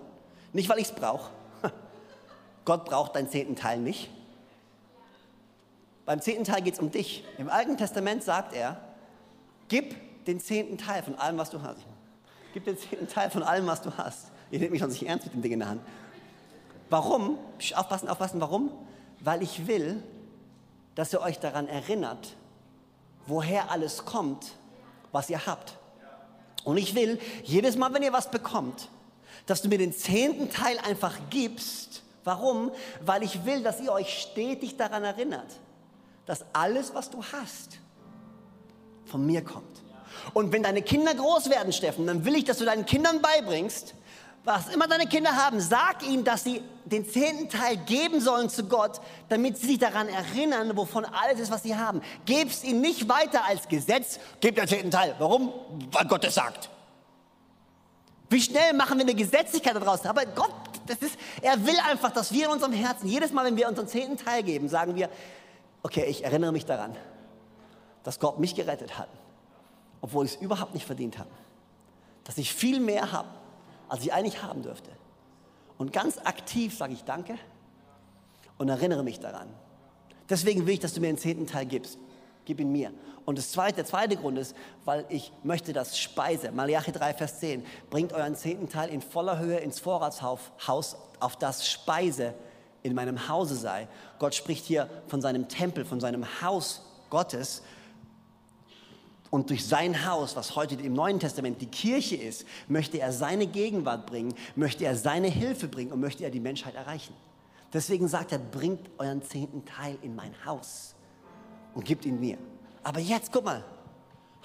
Nicht, 0.53 0.69
weil 0.69 0.79
ich 0.79 0.89
es 0.89 0.95
brauche. 0.95 1.31
Gott 2.65 2.85
braucht 2.85 3.17
deinen 3.17 3.29
zehnten 3.29 3.57
Teil 3.57 3.79
nicht. 3.79 4.11
Beim 6.07 6.21
zehnten 6.21 6.45
Teil 6.45 6.63
geht 6.63 6.75
es 6.75 6.81
um 6.81 6.91
dich. 6.91 7.25
Im 7.39 7.49
Alten 7.49 7.77
Testament 7.79 8.23
sagt 8.23 8.53
er, 8.53 8.79
gib 9.69 10.25
den 10.27 10.39
zehnten 10.39 10.77
Teil 10.77 11.03
von 11.03 11.15
allem, 11.15 11.39
was 11.39 11.51
du 11.51 11.63
hast. 11.63 11.81
Gib 12.53 12.65
den 12.65 12.79
zehnten 12.79 13.09
Teil 13.09 13.31
von 13.31 13.43
allem, 13.43 13.67
was 13.67 13.81
du 13.81 13.97
hast. 13.97 14.31
Ihr 14.51 14.61
nehmt 14.61 14.71
mich 14.71 14.81
schon 14.81 14.91
nicht 14.91 15.07
ernst 15.07 15.25
mit 15.25 15.35
dem 15.35 15.43
Ding 15.43 15.53
in 15.53 15.59
der 15.61 15.69
Hand. 15.71 15.81
Warum? 16.91 17.39
Aufpassen, 17.75 18.09
aufpassen, 18.09 18.41
warum? 18.41 18.71
Weil 19.21 19.43
ich 19.43 19.67
will, 19.67 20.03
dass 20.95 21.13
ihr 21.13 21.23
euch 21.23 21.41
daran 21.41 21.67
erinnert, 21.67 22.37
woher 23.27 23.71
alles 23.71 24.05
kommt, 24.05 24.53
was 25.11 25.31
ihr 25.31 25.47
habt. 25.47 25.79
Und 26.65 26.79
ich 26.79 26.95
will, 26.95 27.19
jedes 27.45 27.77
Mal, 27.77 27.93
wenn 27.93 28.03
ihr 28.03 28.13
was 28.13 28.31
bekommt, 28.31 28.89
dass 29.47 29.63
du 29.63 29.69
mir 29.69 29.79
den 29.79 29.93
zehnten 29.93 30.51
Teil 30.51 30.79
einfach 30.79 31.19
gibst. 31.31 32.03
Warum? 32.25 32.73
Weil 33.05 33.23
ich 33.23 33.45
will, 33.45 33.63
dass 33.63 33.81
ihr 33.81 33.93
euch 33.93 34.19
stetig 34.19 34.77
daran 34.77 35.05
erinnert, 35.05 35.61
dass 36.25 36.45
alles, 36.55 36.95
was 36.95 37.11
du 37.11 37.23
hast, 37.23 37.79
von 39.05 39.27
mir 39.27 39.43
kommt. 39.43 39.83
Und 40.33 40.53
wenn 40.53 40.63
deine 40.63 40.81
Kinder 40.81 41.15
groß 41.15 41.51
werden, 41.51 41.73
Steffen, 41.73 42.07
dann 42.07 42.25
will 42.25 42.35
ich, 42.35 42.45
dass 42.45 42.59
du 42.59 42.65
deinen 42.65 42.87
Kindern 42.87 43.21
beibringst, 43.21 43.95
was 44.45 44.69
immer 44.69 44.87
deine 44.87 45.07
Kinder 45.07 45.35
haben, 45.35 45.59
sag 45.59 46.07
ihnen, 46.07 46.23
dass 46.23 46.45
sie 46.45 46.63
den 46.85 47.09
zehnten 47.09 47.49
Teil 47.49 47.79
geben 47.79 48.21
sollen 48.21 48.51
zu 48.51 48.65
Gott, 48.65 49.01
damit 49.31 49.57
sie 49.57 49.67
sich 49.69 49.79
daran 49.79 50.09
erinnern, 50.09 50.77
wovon 50.77 51.07
alles 51.07 51.41
ist, 51.41 51.51
was 51.51 51.63
sie 51.63 51.75
haben. 51.75 52.03
Gib 52.27 52.51
es 52.51 52.63
ihnen 52.63 52.83
nicht 52.83 53.09
weiter 53.09 53.45
als 53.45 53.67
Gesetz, 53.69 54.21
gib 54.41 54.57
den 54.57 54.69
zehnten 54.69 54.91
Teil. 54.91 55.15
Warum? 55.19 55.53
Weil 55.91 56.07
Gott 56.07 56.25
es 56.25 56.35
sagt. 56.35 56.69
Wie 58.29 58.41
schnell 58.41 58.75
machen 58.75 58.99
wir 58.99 59.05
eine 59.05 59.15
Gesetzlichkeit 59.15 59.77
daraus? 59.77 60.05
Aber 60.05 60.27
Gott, 60.27 60.55
das 60.87 60.99
ist, 60.99 61.17
er 61.41 61.65
will 61.65 61.77
einfach, 61.89 62.11
dass 62.11 62.33
wir 62.33 62.47
in 62.47 62.53
unserem 62.53 62.73
Herzen, 62.73 63.09
jedes 63.09 63.33
Mal, 63.33 63.47
wenn 63.47 63.57
wir 63.57 63.69
unseren 63.69 63.89
zehnten 63.89 64.19
Teil 64.19 64.43
geben, 64.43 64.69
sagen 64.69 64.95
wir, 64.95 65.09
okay, 65.83 66.05
ich 66.05 66.25
erinnere 66.25 66.53
mich 66.53 66.67
daran, 66.67 66.95
dass 68.03 68.21
Gott 68.21 68.39
mich 68.39 68.55
gerettet 68.55 68.99
hat, 68.99 69.09
obwohl 70.03 70.27
ich 70.27 70.35
es 70.35 70.41
überhaupt 70.41 70.75
nicht 70.75 70.85
verdient 70.85 71.19
habe. 71.19 71.31
Dass 72.25 72.37
ich 72.37 72.53
viel 72.53 72.81
mehr 72.81 73.13
habe, 73.13 73.29
als 73.89 74.03
ich 74.03 74.13
eigentlich 74.13 74.43
haben 74.43 74.63
dürfte. 74.63 74.91
Und 75.79 75.93
ganz 75.93 76.19
aktiv 76.19 76.77
sage 76.77 76.93
ich 76.93 77.05
Danke 77.05 77.37
und 78.59 78.69
erinnere 78.69 79.03
mich 79.03 79.21
daran. 79.21 79.49
Deswegen 80.29 80.67
will 80.67 80.75
ich, 80.75 80.81
dass 80.81 80.95
du 80.95 81.01
mir 81.01 81.09
den 81.09 81.19
zehnten 81.19 81.47
Teil 81.47 81.67
gibst. 81.67 81.99
Gib 82.45 82.61
ihn 82.61 82.73
mir. 82.73 82.93
Und 83.25 83.39
das 83.39 83.51
zweite, 83.53 83.77
der 83.77 83.87
zweite 83.87 84.17
Grund 84.17 84.39
ist, 84.39 84.55
weil 84.85 85.07
ich 85.09 85.33
möchte, 85.43 85.73
dass 85.73 85.99
Speise, 85.99 86.53
Malachi 86.53 86.93
3, 86.93 87.15
Vers 87.15 87.41
10, 87.41 87.65
bringt 87.91 88.13
euren 88.13 88.35
zehnten 88.37 88.69
Teil 88.69 88.91
in 88.91 89.01
voller 89.01 89.39
Höhe 89.39 89.59
ins 89.59 89.81
Vorratshaus, 89.81 90.97
auf 91.21 91.37
das 91.37 91.67
Speise 91.67 92.35
in 92.83 92.95
meinem 92.95 93.29
Hause 93.29 93.57
sei. 93.57 93.89
Gott 94.19 94.35
spricht 94.35 94.67
hier 94.67 94.89
von 95.07 95.23
seinem 95.23 95.49
Tempel, 95.49 95.87
von 95.87 96.01
seinem 96.01 96.43
Haus 96.43 96.83
Gottes. 97.09 97.63
Und 99.35 99.51
durch 99.51 99.67
sein 99.67 100.07
Haus, 100.07 100.37
was 100.37 100.55
heute 100.55 100.77
im 100.77 100.93
Neuen 100.93 101.19
Testament 101.19 101.61
die 101.61 101.67
Kirche 101.67 102.15
ist, 102.15 102.47
möchte 102.69 103.01
er 103.01 103.11
seine 103.11 103.49
Gegenwart 103.49 104.07
bringen, 104.07 104.33
möchte 104.55 104.85
er 104.85 104.95
seine 104.95 105.27
Hilfe 105.27 105.67
bringen 105.67 105.91
und 105.91 105.99
möchte 105.99 106.23
er 106.23 106.31
die 106.31 106.39
Menschheit 106.39 106.77
erreichen. 106.77 107.17
Deswegen 107.73 108.07
sagt 108.07 108.31
er, 108.31 108.39
bringt 108.39 108.89
euren 108.97 109.25
zehnten 109.25 109.65
Teil 109.65 109.99
in 110.03 110.15
mein 110.15 110.33
Haus 110.47 110.95
und 111.75 111.85
gibt 111.85 112.05
ihn 112.05 112.21
mir. 112.21 112.39
Aber 112.85 113.01
jetzt, 113.01 113.33
guck 113.33 113.45
mal, 113.45 113.65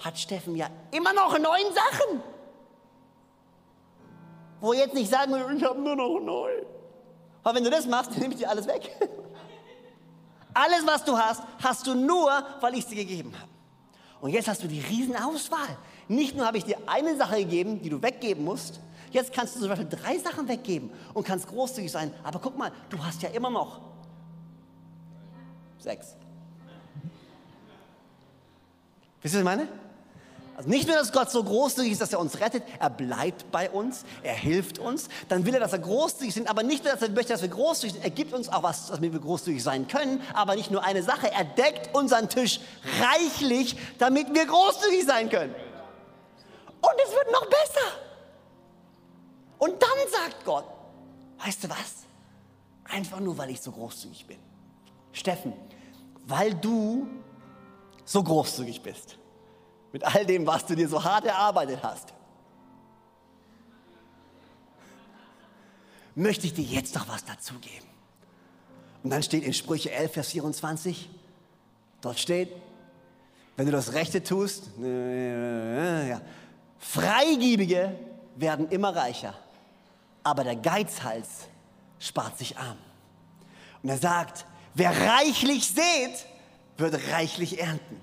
hat 0.00 0.18
Steffen 0.18 0.56
ja 0.56 0.66
immer 0.90 1.12
noch 1.12 1.38
neun 1.38 1.72
Sachen. 1.72 2.20
Wo 4.60 4.72
jetzt 4.72 4.94
nicht 4.94 5.08
sagen 5.08 5.30
will, 5.32 5.56
ich 5.56 5.62
habe 5.62 5.80
nur 5.80 5.94
noch 5.94 6.18
neun. 6.18 6.66
Aber 7.44 7.54
wenn 7.54 7.62
du 7.62 7.70
das 7.70 7.86
machst, 7.86 8.10
dann 8.14 8.22
nehme 8.22 8.34
ich 8.34 8.40
dir 8.40 8.50
alles 8.50 8.66
weg. 8.66 8.90
Alles, 10.52 10.84
was 10.84 11.04
du 11.04 11.16
hast, 11.16 11.44
hast 11.62 11.86
du 11.86 11.94
nur, 11.94 12.28
weil 12.60 12.74
ich 12.74 12.80
es 12.80 12.86
dir 12.88 12.96
gegeben 12.96 13.32
habe. 13.38 13.59
Und 14.20 14.30
jetzt 14.30 14.48
hast 14.48 14.62
du 14.62 14.68
die 14.68 14.80
Riesenauswahl. 14.80 15.76
Nicht 16.08 16.36
nur 16.36 16.46
habe 16.46 16.58
ich 16.58 16.64
dir 16.64 16.76
eine 16.86 17.16
Sache 17.16 17.36
gegeben, 17.36 17.80
die 17.80 17.88
du 17.88 18.02
weggeben 18.02 18.44
musst, 18.44 18.80
jetzt 19.10 19.32
kannst 19.32 19.56
du 19.56 19.60
zum 19.60 19.68
Beispiel 19.68 19.88
drei 19.88 20.18
Sachen 20.18 20.48
weggeben 20.48 20.90
und 21.14 21.26
kannst 21.26 21.46
großzügig 21.48 21.90
sein. 21.90 22.12
Aber 22.22 22.38
guck 22.38 22.56
mal, 22.56 22.72
du 22.90 23.02
hast 23.02 23.22
ja 23.22 23.30
immer 23.30 23.50
noch 23.50 23.80
sechs. 25.78 26.16
Wisst 29.22 29.34
ihr, 29.34 29.44
was 29.44 29.54
ich 29.54 29.58
meine? 29.58 29.68
Also 30.60 30.68
nicht 30.68 30.86
nur, 30.86 30.96
dass 30.96 31.10
Gott 31.10 31.30
so 31.30 31.42
großzügig 31.42 31.92
ist, 31.92 32.02
dass 32.02 32.12
er 32.12 32.20
uns 32.20 32.38
rettet, 32.38 32.62
er 32.78 32.90
bleibt 32.90 33.50
bei 33.50 33.70
uns, 33.70 34.04
er 34.22 34.34
hilft 34.34 34.78
uns. 34.78 35.08
Dann 35.30 35.46
will 35.46 35.54
er, 35.54 35.60
dass 35.60 35.72
wir 35.72 35.78
großzügig 35.78 36.34
sind, 36.34 36.50
aber 36.50 36.62
nicht 36.62 36.84
nur, 36.84 36.92
dass 36.92 37.00
er 37.00 37.08
möchte, 37.08 37.32
dass 37.32 37.40
wir 37.40 37.48
großzügig 37.48 37.94
sind, 37.94 38.04
er 38.04 38.10
gibt 38.10 38.34
uns 38.34 38.50
auch 38.50 38.62
was, 38.62 38.88
damit 38.88 39.10
wir 39.10 39.20
großzügig 39.20 39.62
sein 39.62 39.88
können, 39.88 40.20
aber 40.34 40.56
nicht 40.56 40.70
nur 40.70 40.84
eine 40.84 41.02
Sache, 41.02 41.32
er 41.32 41.44
deckt 41.44 41.94
unseren 41.94 42.28
Tisch 42.28 42.60
reichlich, 43.00 43.74
damit 43.96 44.34
wir 44.34 44.44
großzügig 44.44 45.06
sein 45.06 45.30
können. 45.30 45.54
Und 45.54 47.00
es 47.06 47.10
wird 47.10 47.32
noch 47.32 47.46
besser. 47.46 47.86
Und 49.56 49.82
dann 49.82 49.88
sagt 50.10 50.44
Gott, 50.44 50.66
weißt 51.42 51.64
du 51.64 51.70
was? 51.70 52.04
Einfach 52.84 53.20
nur, 53.20 53.38
weil 53.38 53.48
ich 53.48 53.62
so 53.62 53.72
großzügig 53.72 54.26
bin. 54.26 54.38
Steffen, 55.12 55.54
weil 56.26 56.52
du 56.52 57.08
so 58.04 58.22
großzügig 58.22 58.82
bist 58.82 59.19
mit 59.92 60.04
all 60.04 60.24
dem, 60.24 60.46
was 60.46 60.66
du 60.66 60.74
dir 60.74 60.88
so 60.88 61.02
hart 61.02 61.24
erarbeitet 61.24 61.80
hast, 61.82 62.12
möchte 66.14 66.46
ich 66.46 66.54
dir 66.54 66.64
jetzt 66.64 66.94
noch 66.94 67.08
was 67.08 67.24
dazugeben. 67.24 67.88
Und 69.02 69.10
dann 69.10 69.22
steht 69.22 69.44
in 69.44 69.54
Sprüche 69.54 69.90
11, 69.90 70.12
Vers 70.12 70.28
24, 70.28 71.08
dort 72.00 72.18
steht, 72.18 72.52
wenn 73.56 73.66
du 73.66 73.72
das 73.72 73.92
Rechte 73.92 74.22
tust, 74.22 74.70
ja, 74.78 76.20
Freigiebige 76.78 77.94
werden 78.36 78.68
immer 78.70 78.94
reicher, 78.94 79.34
aber 80.22 80.44
der 80.44 80.56
Geizhals 80.56 81.28
spart 81.98 82.38
sich 82.38 82.56
arm. 82.56 82.78
Und 83.82 83.90
er 83.90 83.98
sagt, 83.98 84.46
wer 84.74 84.90
reichlich 84.90 85.66
sät, 85.66 86.26
wird 86.76 87.12
reichlich 87.12 87.60
ernten. 87.60 88.00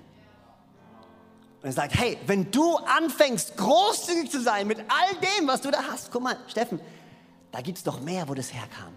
Und 1.60 1.68
er 1.68 1.72
sagt, 1.72 1.94
hey, 1.98 2.18
wenn 2.26 2.50
du 2.50 2.76
anfängst, 2.76 3.56
großzügig 3.56 4.30
zu 4.30 4.40
sein 4.40 4.66
mit 4.66 4.78
all 4.78 5.14
dem, 5.38 5.48
was 5.48 5.60
du 5.60 5.70
da 5.70 5.82
hast, 5.90 6.12
guck 6.12 6.22
mal, 6.22 6.36
Steffen, 6.46 6.80
da 7.50 7.60
gibt 7.60 7.78
es 7.78 7.84
doch 7.84 8.00
mehr, 8.00 8.28
wo 8.28 8.34
das 8.34 8.52
herkam. 8.52 8.94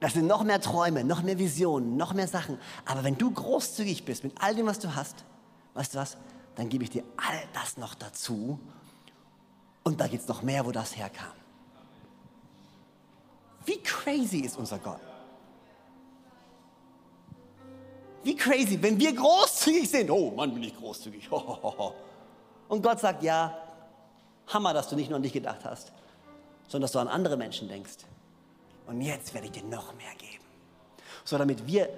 Das 0.00 0.12
sind 0.12 0.26
noch 0.26 0.44
mehr 0.44 0.60
Träume, 0.60 1.04
noch 1.04 1.22
mehr 1.22 1.38
Visionen, 1.38 1.96
noch 1.96 2.14
mehr 2.14 2.28
Sachen. 2.28 2.58
Aber 2.84 3.04
wenn 3.04 3.18
du 3.18 3.30
großzügig 3.30 4.04
bist 4.04 4.22
mit 4.24 4.32
all 4.40 4.54
dem, 4.54 4.66
was 4.66 4.78
du 4.78 4.94
hast, 4.94 5.24
weißt 5.74 5.94
du 5.94 5.98
was, 5.98 6.16
dann 6.54 6.68
gebe 6.68 6.84
ich 6.84 6.90
dir 6.90 7.04
all 7.16 7.40
das 7.52 7.76
noch 7.76 7.94
dazu. 7.94 8.58
Und 9.82 10.00
da 10.00 10.06
gibt 10.06 10.22
es 10.22 10.28
noch 10.28 10.42
mehr, 10.42 10.64
wo 10.64 10.72
das 10.72 10.96
herkam. 10.96 11.32
Wie 13.64 13.82
crazy 13.82 14.38
ist 14.38 14.56
unser 14.56 14.78
Gott? 14.78 15.00
Wie 18.24 18.36
crazy, 18.36 18.80
wenn 18.80 18.98
wir 18.98 19.14
großzügig 19.14 19.88
sind. 19.88 20.10
Oh 20.10 20.30
Mann, 20.30 20.52
bin 20.52 20.62
ich 20.62 20.76
großzügig. 20.76 21.28
Und 22.68 22.82
Gott 22.82 23.00
sagt, 23.00 23.22
ja, 23.22 23.56
Hammer, 24.48 24.74
dass 24.74 24.88
du 24.88 24.96
nicht 24.96 25.08
nur 25.08 25.16
an 25.16 25.22
dich 25.22 25.32
gedacht 25.32 25.64
hast, 25.64 25.92
sondern 26.66 26.82
dass 26.82 26.92
du 26.92 26.98
an 26.98 27.08
andere 27.08 27.36
Menschen 27.36 27.68
denkst. 27.68 27.98
Und 28.86 29.00
jetzt 29.02 29.34
werde 29.34 29.46
ich 29.46 29.52
dir 29.52 29.64
noch 29.64 29.94
mehr 29.94 30.14
geben. 30.18 30.44
So 31.24 31.36
damit 31.38 31.66
wir 31.66 31.88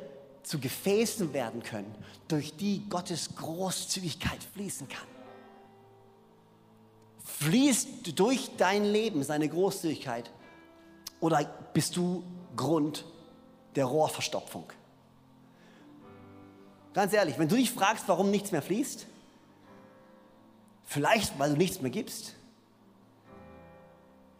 zu 0.42 0.58
Gefäßen 0.58 1.32
werden 1.32 1.62
können, 1.62 1.94
durch 2.28 2.56
die 2.56 2.88
Gottes 2.88 3.34
Großzügigkeit 3.36 4.42
fließen 4.54 4.88
kann. 4.88 5.06
Fließt 7.24 8.18
durch 8.18 8.50
dein 8.56 8.84
Leben 8.84 9.22
seine 9.22 9.48
Großzügigkeit 9.48 10.30
oder 11.20 11.44
bist 11.72 11.96
du 11.96 12.24
Grund 12.56 13.04
der 13.76 13.84
Rohrverstopfung? 13.84 14.64
Ganz 16.92 17.12
ehrlich, 17.12 17.38
wenn 17.38 17.48
du 17.48 17.56
dich 17.56 17.70
fragst, 17.70 18.04
warum 18.08 18.30
nichts 18.30 18.52
mehr 18.52 18.62
fließt, 18.62 19.06
vielleicht 20.84 21.38
weil 21.38 21.52
du 21.52 21.56
nichts 21.56 21.80
mehr 21.80 21.90
gibst. 21.90 22.34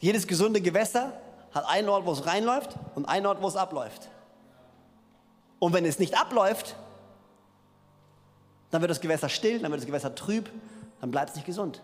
Jedes 0.00 0.26
gesunde 0.26 0.60
Gewässer 0.60 1.12
hat 1.52 1.68
einen 1.68 1.88
Ort, 1.88 2.06
wo 2.06 2.12
es 2.12 2.26
reinläuft 2.26 2.74
und 2.94 3.06
einen 3.06 3.26
Ort, 3.26 3.40
wo 3.42 3.48
es 3.48 3.56
abläuft. 3.56 4.08
Und 5.58 5.72
wenn 5.74 5.84
es 5.84 5.98
nicht 5.98 6.18
abläuft, 6.18 6.74
dann 8.70 8.80
wird 8.80 8.90
das 8.90 9.00
Gewässer 9.00 9.28
still, 9.28 9.58
dann 9.60 9.70
wird 9.70 9.82
das 9.82 9.86
Gewässer 9.86 10.14
trüb, 10.14 10.50
dann 11.00 11.10
bleibt 11.10 11.30
es 11.30 11.36
nicht 11.36 11.46
gesund. 11.46 11.82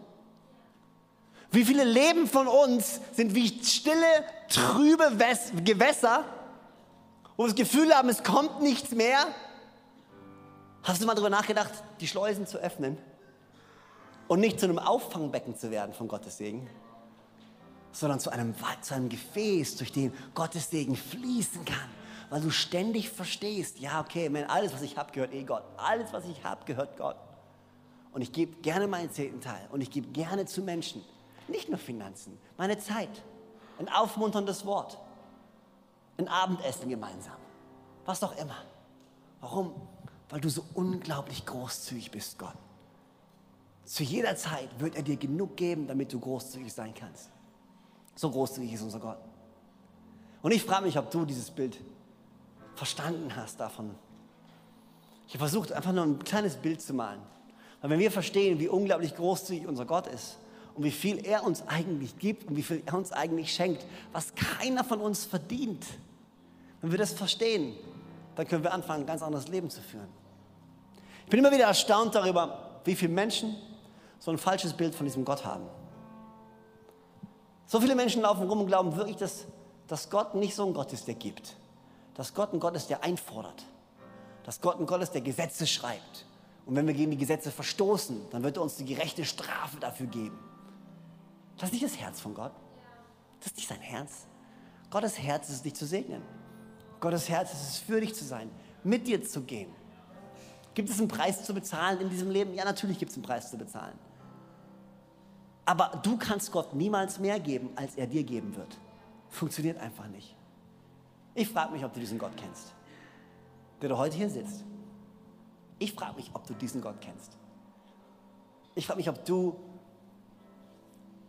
Wie 1.51 1.65
viele 1.65 1.85
Leben 1.85 2.27
von 2.27 2.49
uns 2.49 3.01
sind 3.13 3.35
wie 3.35 3.49
stille, 3.63 4.25
trübe 4.49 5.17
Gewässer, 5.65 6.25
wo 7.37 7.45
wir 7.45 7.49
das 7.49 7.57
Gefühl 7.57 7.95
haben, 7.95 8.09
es 8.09 8.23
kommt 8.25 8.63
nichts 8.63 8.91
mehr 8.93 9.27
Hast 10.87 11.03
du 11.03 11.07
mal 11.07 11.15
darüber 11.15 11.31
nachgedacht, 11.31 11.73
die 11.99 12.07
Schleusen 12.07 12.47
zu 12.47 12.59
öffnen 12.59 12.97
und 14.29 14.39
nicht 14.39 14.61
zu 14.61 14.67
einem 14.67 14.79
Auffangbecken 14.79 15.57
zu 15.57 15.73
werden 15.73 15.93
von 15.93 16.07
Gottes 16.07 16.39
Segen, 16.39 16.71
sondern 17.91 18.21
zu 18.21 18.31
einem, 18.31 18.55
zu 18.83 18.95
einem 18.95 19.09
Gefäß, 19.09 19.79
durch 19.79 19.91
den 19.91 20.15
Gottes 20.37 20.71
Segen 20.71 20.95
fließen 20.95 21.65
kann, 21.65 21.91
weil 22.31 22.41
du 22.41 22.51
ständig 22.51 23.11
verstehst, 23.11 23.81
ja, 23.81 24.01
okay, 24.01 24.29
man, 24.29 24.45
alles, 24.45 24.73
was 24.75 24.83
ich 24.83 24.97
habe, 24.97 25.11
gehört 25.11 25.35
eh 25.35 25.43
Gott. 25.43 25.65
Alles, 25.77 26.13
was 26.13 26.25
ich 26.25 26.45
habe, 26.45 26.65
gehört 26.67 26.97
Gott. 26.97 27.17
Und 28.13 28.23
ich 28.23 28.33
gebe 28.33 28.55
gerne 28.63 28.87
meinen 28.87 29.11
zehnten 29.11 29.41
Teil 29.41 29.67
und 29.73 29.81
ich 29.81 29.91
gebe 29.91 30.07
gerne 30.11 30.47
zu 30.47 30.63
Menschen, 30.63 31.05
nicht 31.49 31.69
nur 31.69 31.79
Finanzen, 31.79 32.39
meine 32.57 32.79
Zeit, 32.79 33.25
ein 33.81 33.89
aufmunterndes 33.89 34.65
Wort, 34.65 34.99
ein 36.17 36.29
Abendessen 36.29 36.89
gemeinsam, 36.89 37.39
was 38.05 38.23
auch 38.23 38.37
immer. 38.37 38.63
Warum? 39.41 39.75
Weil 40.29 40.41
du 40.41 40.49
so 40.49 40.65
unglaublich 40.75 41.47
großzügig 41.47 42.11
bist, 42.11 42.39
Gott. 42.39 42.57
Zu 43.85 44.03
jeder 44.03 44.35
Zeit 44.37 44.69
wird 44.81 44.97
er 44.97 45.03
dir 45.03 45.17
genug 45.17 45.57
geben, 45.57 45.87
damit 45.87 46.13
du 46.13 46.19
großzügig 46.19 46.73
sein 46.73 46.93
kannst. 46.93 47.31
So 48.17 48.31
großzügig 48.31 48.73
ist 48.73 48.83
unser 48.83 48.99
Gott. 48.99 49.19
Und 50.43 50.53
ich 50.53 50.65
frage 50.65 50.87
mich, 50.87 50.99
ob 50.99 51.11
du 51.11 51.25
dieses 51.25 51.51
Bild 51.51 51.79
verstanden 52.75 53.35
hast 53.37 53.61
davon. 53.61 53.95
Ich 55.29 55.35
habe 55.35 55.41
versucht, 55.41 55.73
einfach 55.73 55.93
nur 55.93 56.05
ein 56.05 56.19
kleines 56.19 56.57
Bild 56.57 56.81
zu 56.81 56.95
malen. 56.95 57.21
Weil 57.81 57.91
wenn 57.91 57.99
wir 57.99 58.11
verstehen, 58.11 58.59
wie 58.59 58.69
unglaublich 58.69 59.15
großzügig 59.15 59.67
unser 59.67 59.85
Gott 59.85 60.07
ist 60.09 60.39
und 60.75 60.85
wie 60.85 60.91
viel 60.91 61.25
er 61.25 61.45
uns 61.45 61.67
eigentlich 61.67 62.19
gibt 62.19 62.49
und 62.49 62.57
wie 62.57 62.63
viel 62.63 62.83
er 62.87 62.95
uns 62.95 63.13
eigentlich 63.13 63.53
schenkt, 63.53 63.87
was 64.13 64.35
keiner 64.35 64.83
von 64.83 65.01
uns 65.01 65.25
verdient, 65.25 65.85
wenn 66.81 66.91
wir 66.91 66.99
das 66.99 67.13
verstehen, 67.13 67.75
dann 68.37 68.47
können 68.47 68.63
wir 68.63 68.73
anfangen, 68.73 69.03
ein 69.03 69.07
ganz 69.07 69.23
anderes 69.23 69.49
Leben 69.49 69.71
zu 69.71 69.81
führen. 69.81 70.09
Ich 71.25 71.31
bin 71.31 71.41
immer 71.41 71.51
wieder 71.51 71.65
erstaunt 71.65 72.15
darüber, 72.15 72.81
wie 72.85 72.95
viele 72.95 73.13
Menschen 73.13 73.57
so 74.19 74.31
ein 74.31 74.39
falsches 74.39 74.73
Bild 74.73 74.95
von 74.95 75.07
diesem 75.07 75.25
Gott 75.25 75.45
haben. 75.45 75.67
So 77.67 77.81
viele 77.81 77.97
Menschen 77.97 78.23
laufen 78.23 78.49
rum 78.49 78.61
und 78.61 78.67
glauben 78.67 78.95
wirklich, 78.95 79.17
dass, 79.17 79.47
dass 79.89 80.09
Gott 80.09 80.35
nicht 80.35 80.55
so 80.55 80.65
ein 80.65 80.73
Gott 80.73 80.93
ist, 80.93 81.09
der 81.09 81.15
gibt. 81.15 81.57
Dass 82.15 82.33
Gott 82.33 82.53
ein 82.53 82.61
Gott 82.61 82.77
ist, 82.77 82.89
der 82.89 83.03
einfordert. 83.03 83.65
Dass 84.45 84.61
Gott 84.61 84.79
ein 84.79 84.87
Gott 84.87 85.03
ist, 85.03 85.13
der 85.13 85.23
Gesetze 85.23 85.67
schreibt. 85.67 86.27
Und 86.65 86.77
wenn 86.77 86.87
wir 86.87 86.95
gegen 86.95 87.11
die 87.11 87.17
Gesetze 87.17 87.51
verstoßen, 87.51 88.31
dann 88.31 88.43
wird 88.45 88.57
er 88.57 88.63
uns 88.63 88.77
die 88.77 88.85
gerechte 88.85 89.25
Strafe 89.25 89.79
dafür 89.81 90.07
geben. 90.07 90.39
Das 91.59 91.71
ist 91.71 91.73
nicht 91.73 91.85
das 91.85 91.99
Herz 91.99 92.21
von 92.21 92.35
Gott. 92.35 92.53
Das 93.41 93.49
ist 93.49 93.57
nicht 93.57 93.69
sein 93.69 93.81
Herz. 93.81 94.27
Gottes 94.91 95.19
Herz 95.19 95.49
ist 95.49 95.57
es, 95.57 95.63
dich 95.63 95.75
zu 95.75 95.87
segnen. 95.87 96.23
Gottes 97.01 97.29
Herz 97.29 97.53
ist 97.53 97.69
es, 97.69 97.79
für 97.79 98.01
dich 98.01 98.15
zu 98.15 98.25
sein, 98.25 98.51
mit 98.85 99.07
dir 99.07 99.23
zu 99.23 99.43
gehen. 99.43 99.71
Gibt 100.75 100.91
es 100.91 100.99
einen 100.99 101.09
Preis 101.09 101.45
zu 101.45 101.55
bezahlen 101.55 102.01
in 102.01 102.11
diesem 102.11 102.31
Leben? 102.31 102.55
Ja, 102.55 102.65
natürlich 102.65 102.99
gibt 102.99 103.11
es 103.11 103.17
einen 103.17 103.25
Preis 103.25 103.51
zu 103.51 103.57
bezahlen. 103.57 103.99
Aber 105.65 106.01
du 106.03 106.17
kannst 106.17 106.53
Gott 106.53 106.75
niemals 106.75 107.19
mehr 107.19 107.41
geben, 107.41 107.71
als 107.77 107.97
er 107.97 108.07
dir 108.07 108.23
geben 108.23 108.55
wird. 108.57 108.79
Funktioniert 109.31 109.79
einfach 109.79 110.07
nicht. 110.09 110.37
Ich 111.35 111.49
frage 111.49 111.73
mich, 111.73 111.85
ob 111.85 111.93
du 111.93 112.01
diesen 112.01 112.19
Gott 112.19 112.37
kennst, 112.37 112.73
der 113.83 113.89
du 113.89 113.99
heute 113.99 114.17
hier 114.17 114.31
sitzt. 114.31 114.65
Ich 115.79 115.93
frage 115.93 116.17
mich, 116.17 116.31
ob 116.33 116.47
du 116.47 116.55
diesen 116.55 116.81
Gott 116.81 117.01
kennst. 117.01 117.37
Ich 118.75 118.87
frage 118.87 118.99
mich, 118.99 119.09
ob 119.09 119.25
du 119.25 119.57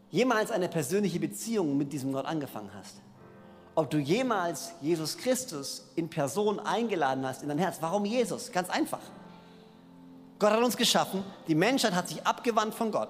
jemals 0.09 0.51
eine 0.51 0.69
persönliche 0.69 1.19
Beziehung 1.19 1.77
mit 1.77 1.91
diesem 1.91 2.13
Gott 2.13 2.25
angefangen 2.25 2.69
hast 2.73 3.01
ob 3.77 3.91
du 3.91 3.99
jemals 3.99 4.71
Jesus 4.81 5.15
Christus 5.15 5.83
in 5.93 6.09
Person 6.09 6.59
eingeladen 6.59 7.23
hast 7.23 7.43
in 7.43 7.49
dein 7.49 7.59
Herz. 7.59 7.77
Warum 7.79 8.05
Jesus? 8.05 8.51
Ganz 8.51 8.71
einfach. 8.71 9.01
Gott 10.39 10.51
hat 10.51 10.63
uns 10.63 10.75
geschaffen, 10.75 11.23
die 11.47 11.53
Menschheit 11.53 11.93
hat 11.93 12.07
sich 12.07 12.25
abgewandt 12.25 12.73
von 12.73 12.91
Gott. 12.91 13.09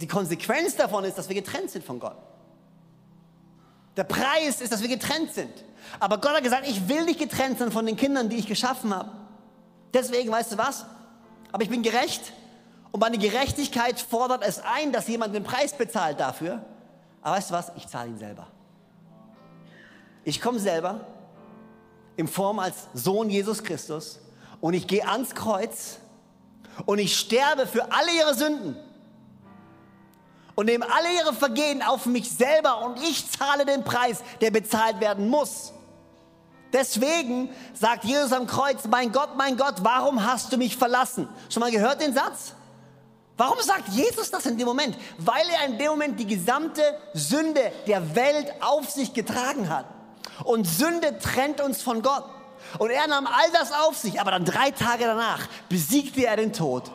Die 0.00 0.08
Konsequenz 0.08 0.74
davon 0.76 1.04
ist, 1.04 1.18
dass 1.18 1.28
wir 1.28 1.34
getrennt 1.34 1.70
sind 1.70 1.84
von 1.84 2.00
Gott. 2.00 2.16
Der 3.98 4.04
Preis 4.04 4.62
ist, 4.62 4.72
dass 4.72 4.80
wir 4.80 4.88
getrennt 4.88 5.34
sind. 5.34 5.52
Aber 6.00 6.16
Gott 6.16 6.34
hat 6.34 6.42
gesagt, 6.42 6.66
ich 6.66 6.88
will 6.88 7.04
nicht 7.04 7.18
getrennt 7.18 7.58
sein 7.58 7.70
von 7.70 7.84
den 7.84 7.96
Kindern, 7.96 8.30
die 8.30 8.36
ich 8.36 8.46
geschaffen 8.46 8.94
habe. 8.94 9.10
Deswegen, 9.92 10.30
weißt 10.30 10.52
du 10.52 10.56
was? 10.56 10.86
Aber 11.52 11.62
ich 11.62 11.68
bin 11.68 11.82
gerecht 11.82 12.32
und 12.90 13.00
meine 13.00 13.18
Gerechtigkeit 13.18 14.00
fordert 14.00 14.42
es 14.46 14.60
ein, 14.60 14.92
dass 14.92 15.08
jemand 15.08 15.34
den 15.34 15.44
Preis 15.44 15.76
bezahlt 15.76 16.20
dafür. 16.20 16.64
Aber 17.20 17.36
weißt 17.36 17.50
du 17.50 17.54
was? 17.54 17.70
Ich 17.76 17.86
zahle 17.86 18.08
ihn 18.08 18.18
selber. 18.18 18.46
Ich 20.24 20.40
komme 20.40 20.58
selber 20.58 21.00
in 22.16 22.28
Form 22.28 22.58
als 22.58 22.88
Sohn 22.94 23.30
Jesus 23.30 23.62
Christus 23.64 24.20
und 24.60 24.74
ich 24.74 24.86
gehe 24.86 25.06
ans 25.06 25.34
Kreuz 25.34 25.98
und 26.86 26.98
ich 26.98 27.16
sterbe 27.16 27.66
für 27.66 27.92
alle 27.92 28.12
ihre 28.12 28.34
Sünden 28.34 28.76
und 30.54 30.66
nehme 30.66 30.86
alle 30.92 31.12
ihre 31.14 31.34
Vergehen 31.34 31.82
auf 31.82 32.06
mich 32.06 32.30
selber 32.30 32.84
und 32.84 33.02
ich 33.02 33.30
zahle 33.30 33.64
den 33.64 33.84
Preis, 33.84 34.22
der 34.40 34.50
bezahlt 34.50 35.00
werden 35.00 35.28
muss. 35.28 35.72
Deswegen 36.72 37.50
sagt 37.74 38.04
Jesus 38.04 38.32
am 38.32 38.46
Kreuz, 38.46 38.84
mein 38.88 39.12
Gott, 39.12 39.36
mein 39.36 39.56
Gott, 39.56 39.76
warum 39.82 40.24
hast 40.24 40.52
du 40.52 40.56
mich 40.56 40.76
verlassen? 40.76 41.28
Schon 41.50 41.60
mal 41.60 41.70
gehört 41.70 42.00
den 42.00 42.14
Satz? 42.14 42.54
Warum 43.36 43.60
sagt 43.60 43.88
Jesus 43.88 44.30
das 44.30 44.46
in 44.46 44.56
dem 44.56 44.66
Moment? 44.66 44.96
Weil 45.18 45.44
er 45.48 45.66
in 45.66 45.78
dem 45.78 45.88
Moment 45.88 46.20
die 46.20 46.26
gesamte 46.26 46.82
Sünde 47.12 47.72
der 47.86 48.14
Welt 48.14 48.52
auf 48.60 48.88
sich 48.90 49.12
getragen 49.12 49.68
hat. 49.68 49.86
Und 50.44 50.66
Sünde 50.66 51.18
trennt 51.18 51.60
uns 51.60 51.82
von 51.82 52.02
Gott. 52.02 52.24
Und 52.78 52.90
er 52.90 53.06
nahm 53.06 53.26
all 53.26 53.50
das 53.52 53.72
auf 53.72 53.96
sich, 53.96 54.20
aber 54.20 54.30
dann 54.30 54.44
drei 54.44 54.70
Tage 54.70 55.04
danach 55.04 55.40
besiegte 55.68 56.26
er 56.26 56.36
den 56.36 56.52
Tod. 56.52 56.90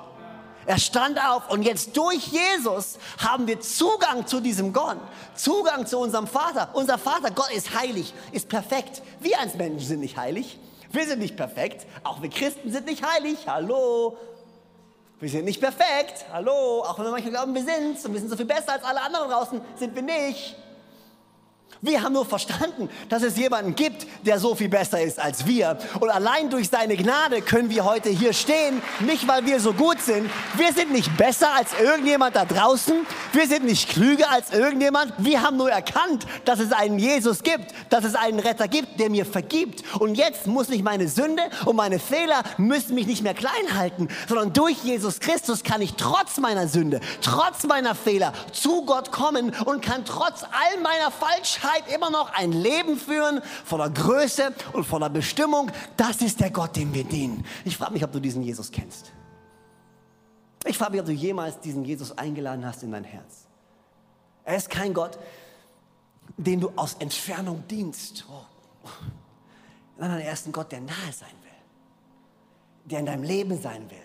Er 0.66 0.80
stand 0.80 1.18
auf 1.18 1.50
und 1.50 1.64
jetzt 1.64 1.96
durch 1.96 2.28
Jesus 2.28 2.98
haben 3.20 3.48
wir 3.48 3.62
Zugang 3.62 4.28
zu 4.28 4.42
diesem 4.42 4.74
Gott, 4.74 4.98
Zugang 5.34 5.86
zu 5.86 5.98
unserem 5.98 6.28
Vater. 6.28 6.70
Unser 6.74 6.98
Vater, 6.98 7.32
Gott 7.32 7.52
ist 7.52 7.74
heilig, 7.74 8.14
ist 8.34 8.50
perfekt. 8.50 9.02
Wir 9.22 9.40
als 9.40 9.56
Menschen 9.56 9.88
sind 9.88 10.02
nicht 10.02 10.18
heilig. 10.18 10.60
Wir 10.92 11.06
sind 11.06 11.20
nicht 11.20 11.38
perfekt. 11.38 11.86
Auch 12.04 12.22
wir 12.22 12.30
Christen 12.30 12.70
sind 12.70 12.86
nicht 12.86 13.02
heilig. 13.02 13.38
Hallo. 13.48 14.18
Wir 15.22 15.30
sind 15.30 15.46
nicht 15.46 15.62
perfekt. 15.62 16.26
Hallo. 16.34 16.84
Auch 16.84 16.98
wenn 17.00 17.06
wir 17.06 17.12
manchmal 17.12 17.32
glauben, 17.32 17.56
wir 17.56 17.64
sind 17.64 18.04
und 18.06 18.14
wir 18.14 18.20
sind 18.20 18.30
so 18.30 18.36
viel 18.36 18.46
besser 18.46 18.74
als 18.74 18.84
alle 18.84 19.02
anderen 19.02 19.30
draußen, 19.30 19.62
sind 19.76 19.96
wir 19.96 20.02
nicht. 20.02 20.58
Wir 21.82 22.02
haben 22.02 22.14
nur 22.14 22.26
verstanden, 22.26 22.90
dass 23.08 23.22
es 23.22 23.38
jemanden 23.38 23.76
gibt, 23.76 24.08
der 24.26 24.40
so 24.40 24.56
viel 24.56 24.70
besser 24.70 25.00
ist 25.00 25.20
als 25.20 25.46
wir. 25.46 25.78
Und 26.00 26.10
allein 26.10 26.50
durch 26.50 26.70
seine 26.70 26.98
Gnade 26.98 27.42
können 27.42 27.70
wir 27.70 27.86
heute 27.86 28.10
hier 28.10 28.34
stehen. 28.34 28.82
Nicht, 29.02 29.28
weil 29.28 29.46
wir 29.46 29.60
so 29.60 29.74
gut 29.74 30.02
sind. 30.02 30.30
Wir 30.56 30.74
sind 30.74 30.92
nicht 30.92 31.16
besser 31.18 31.54
als 31.54 31.80
irgendjemand 31.80 32.36
da 32.36 32.46
draußen. 32.46 33.06
Wir 33.32 33.48
sind 33.48 33.66
nicht 33.66 33.90
klüger 33.90 34.32
als 34.32 34.52
irgendjemand. 34.52 35.14
Wir 35.20 35.44
haben 35.44 35.58
nur 35.58 35.70
erkannt, 35.70 36.26
dass 36.46 36.60
es 36.60 36.72
einen 36.72 36.98
Jesus 36.98 37.44
gibt, 37.44 37.72
dass 37.90 38.04
es 38.04 38.16
einen 38.16 38.40
Retter 38.40 38.68
gibt, 38.68 39.00
der 39.00 39.12
mir 39.12 39.26
vergibt. 39.26 39.84
Und 40.00 40.16
jetzt 40.16 40.48
muss 40.48 40.70
ich 40.70 40.82
meine 40.82 41.08
Sünde 41.08 41.44
und 41.66 41.76
meine 41.76 42.00
Fehler 42.00 42.42
müssen 42.58 42.96
mich 42.96 43.06
nicht 43.06 43.22
mehr 43.22 43.36
klein 43.36 43.76
halten, 43.76 44.08
sondern 44.28 44.52
durch 44.52 44.78
Jesus 44.84 45.20
Christus 45.20 45.64
kann 45.64 45.84
ich 45.84 45.94
trotz 45.94 46.38
meiner 46.38 46.68
Sünde, 46.68 47.02
trotz 47.22 47.66
meiner 47.66 47.94
Fehler 47.94 48.34
zu 48.52 48.84
Gott 48.84 49.12
kommen 49.12 49.54
und 49.66 49.84
kann 49.84 50.06
trotz 50.06 50.42
all 50.42 50.82
meiner 50.82 51.12
Falschheit 51.12 51.57
Ewigkeit 51.58 51.94
immer 51.94 52.10
noch 52.10 52.34
ein 52.34 52.52
Leben 52.52 52.98
führen, 52.98 53.42
voller 53.66 53.90
Größe 53.90 54.54
und 54.74 54.84
voller 54.86 55.10
Bestimmung. 55.10 55.72
Das 55.96 56.22
ist 56.22 56.40
der 56.40 56.52
Gott, 56.52 56.76
dem 56.76 56.94
wir 56.94 57.04
dienen. 57.04 57.46
Ich 57.66 57.78
frage 57.78 57.94
mich, 57.94 58.04
ob 58.04 58.12
du 58.12 58.20
diesen 58.20 58.44
Jesus 58.44 58.72
kennst. 58.72 59.12
Ich 60.66 60.78
frage 60.78 60.92
mich, 60.92 61.02
ob 61.02 61.08
du 61.08 61.14
jemals 61.14 61.60
diesen 61.60 61.86
Jesus 61.86 62.18
eingeladen 62.18 62.66
hast 62.66 62.84
in 62.84 62.92
dein 62.92 63.04
Herz. 63.04 63.48
Er 64.44 64.58
ist 64.58 64.70
kein 64.70 64.94
Gott, 64.94 65.18
den 66.38 66.60
du 66.60 66.72
aus 66.76 66.96
Entfernung 66.96 67.64
dienst, 67.68 68.26
oh. 68.30 68.90
sondern 69.98 70.20
er 70.20 70.34
ist 70.34 70.46
ein 70.46 70.52
Gott, 70.52 70.72
der 70.72 70.82
nahe 70.82 71.14
sein 71.14 71.30
will, 71.44 72.86
der 72.86 73.00
in 73.00 73.06
deinem 73.06 73.24
Leben 73.24 73.62
sein 73.62 73.90
will. 73.90 73.98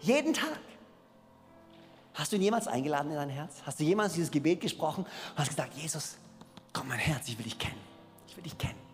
Jeden 0.00 0.34
Tag. 0.34 0.58
Hast 2.14 2.32
du 2.32 2.36
ihn 2.36 2.42
jemals 2.42 2.66
eingeladen 2.66 3.10
in 3.10 3.16
dein 3.16 3.28
Herz? 3.28 3.56
Hast 3.64 3.78
du 3.78 3.84
jemals 3.84 4.14
dieses 4.14 4.30
Gebet 4.30 4.60
gesprochen 4.60 5.04
und 5.04 5.38
hast 5.38 5.50
gesagt, 5.50 5.74
Jesus, 5.74 6.16
komm 6.72 6.88
mein 6.88 6.98
Herz, 6.98 7.28
ich 7.28 7.38
will 7.38 7.44
dich 7.44 7.58
kennen. 7.58 7.80
Ich 8.28 8.36
will 8.36 8.44
dich 8.44 8.58
kennen. 8.58 8.87